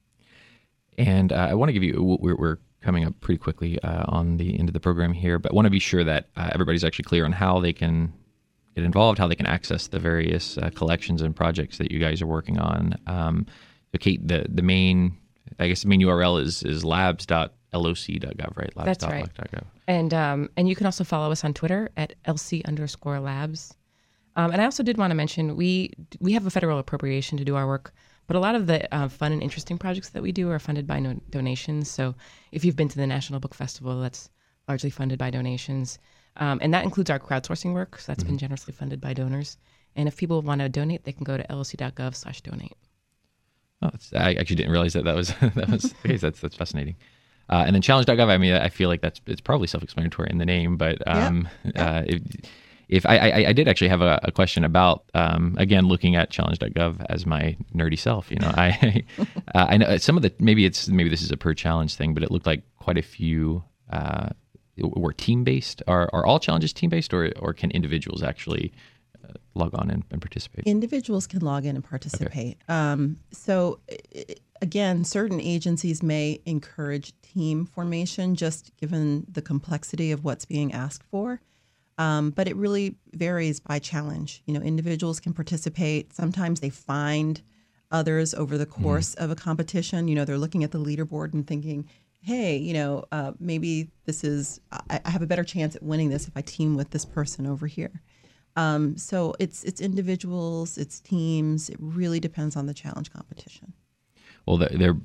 [0.97, 4.37] And uh, I want to give you, we're, we're coming up pretty quickly uh, on
[4.37, 7.03] the end of the program here, but want to be sure that uh, everybody's actually
[7.03, 8.13] clear on how they can
[8.75, 12.21] get involved, how they can access the various uh, collections and projects that you guys
[12.21, 12.95] are working on.
[13.07, 13.45] Um,
[13.91, 15.17] so Kate, the the main,
[15.59, 18.75] I guess the main URL is is labs.loc.gov, right?
[18.75, 18.85] Labs.
[18.85, 19.29] That's right.
[19.87, 23.76] And um, and you can also follow us on Twitter at lc underscore labs.
[24.37, 27.43] Um, and I also did want to mention we we have a federal appropriation to
[27.43, 27.93] do our work
[28.27, 30.85] but a lot of the uh, fun and interesting projects that we do are funded
[30.85, 31.89] by no- donations.
[31.89, 32.13] So
[32.51, 34.29] if you've been to the National Book Festival, that's
[34.67, 35.97] largely funded by donations.
[36.35, 37.99] Um, and that includes our crowdsourcing work.
[37.99, 38.33] So that's mm-hmm.
[38.33, 39.57] been generously funded by donors.
[39.95, 42.75] And if people want to donate, they can go to loc.gov slash donate.
[43.81, 46.21] Oh, I actually didn't realize that that was that was the case.
[46.21, 46.95] That's that's fascinating.
[47.49, 48.27] Uh, and then challenge.gov.
[48.27, 51.97] I mean, I feel like that's it's probably self-explanatory in the name, but um, yeah.
[51.97, 52.47] Uh, it,
[52.89, 56.29] if I, I, I, did actually have a, a question about um, again looking at
[56.29, 58.51] challenge.gov as my nerdy self you know.
[58.55, 59.03] I
[59.55, 62.13] uh, i know some of the maybe it's maybe this is a per challenge thing
[62.13, 64.29] but it looked like quite a few uh,
[64.77, 68.71] were team based are, are all challenges team based or, or can individuals actually
[69.23, 70.65] uh, log on and, and, participate?
[70.65, 72.27] Individuals can log in and participate.
[72.27, 72.57] Okay.
[72.69, 73.79] um, so
[74.61, 81.03] again certain agencies may encourage team formation just given the complexity of what's being asked
[81.03, 81.41] for
[81.97, 84.43] um, but it really varies by challenge.
[84.45, 86.13] You know, individuals can participate.
[86.13, 87.41] Sometimes they find
[87.91, 88.83] others over the mm-hmm.
[88.83, 89.23] course mm.
[89.23, 90.07] of a competition.
[90.07, 91.87] You know, they're looking at the leaderboard and thinking,
[92.21, 96.09] hey, you know, uh, maybe this is, I, I, have a better chance at winning
[96.09, 98.01] this if I team with this person over here.
[98.57, 101.69] Um, so it's it's individuals, it's teams.
[101.69, 103.71] It really depends on the challenge competition.
[104.47, 104.97] Well, they're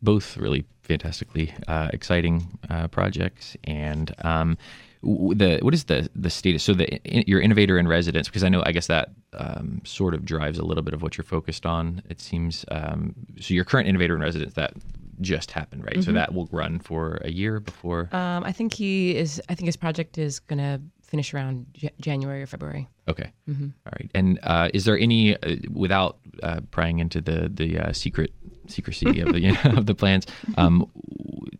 [0.00, 4.56] both really fantastically uh, exciting uh, projects, and um,
[5.04, 6.62] the what is the the status?
[6.62, 10.24] So the your innovator in residence, because I know I guess that um, sort of
[10.24, 12.02] drives a little bit of what you're focused on.
[12.08, 13.54] It seems um, so.
[13.54, 14.74] Your current innovator in residence that
[15.20, 15.94] just happened, right?
[15.94, 16.02] Mm-hmm.
[16.02, 18.08] So that will run for a year before.
[18.12, 19.40] Um, I think he is.
[19.48, 22.88] I think his project is going to finish around J- January or February.
[23.06, 23.30] Okay.
[23.48, 23.68] Mm-hmm.
[23.86, 24.10] All right.
[24.14, 28.32] And uh, is there any, uh, without uh, prying into the the uh, secret
[28.66, 30.26] secrecy of the you know, of the plans,
[30.56, 30.90] um,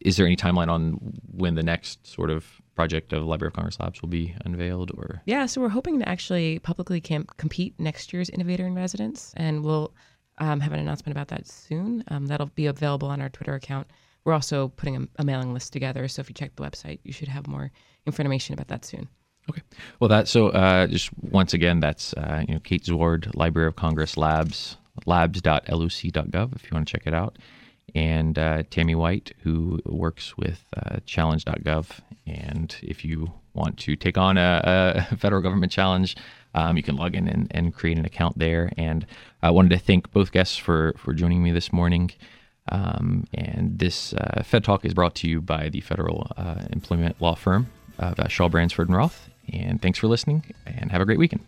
[0.00, 0.94] is there any timeline on
[1.30, 2.44] when the next sort of
[2.74, 4.90] project of Library of Congress Labs will be unveiled?
[4.96, 9.32] Or yeah, so we're hoping to actually publicly camp- compete next year's Innovator in Residence,
[9.36, 9.92] and we'll
[10.38, 12.04] um, have an announcement about that soon.
[12.08, 13.88] Um, that'll be available on our Twitter account.
[14.24, 17.12] We're also putting a, a mailing list together, so if you check the website, you
[17.12, 17.70] should have more
[18.06, 19.08] information about that soon.
[19.50, 19.62] Okay.
[20.00, 23.76] Well, that so uh, just once again, that's uh, you know Kate Zwaard, Library of
[23.76, 27.38] Congress Labs, labs.loc.gov if you want to check it out,
[27.94, 32.00] and uh, Tammy White, who works with uh, Challenge.gov.
[32.26, 36.16] And if you want to take on a, a federal government challenge,
[36.54, 38.72] um, you can log in and, and, create an account there.
[38.76, 39.06] And
[39.42, 42.12] I wanted to thank both guests for for joining me this morning.
[42.70, 47.20] Um, and this uh, Fed Talk is brought to you by the federal uh, employment
[47.20, 47.66] law firm
[47.98, 51.44] of Shaw Bransford and Roth and thanks for listening and have a great weekend.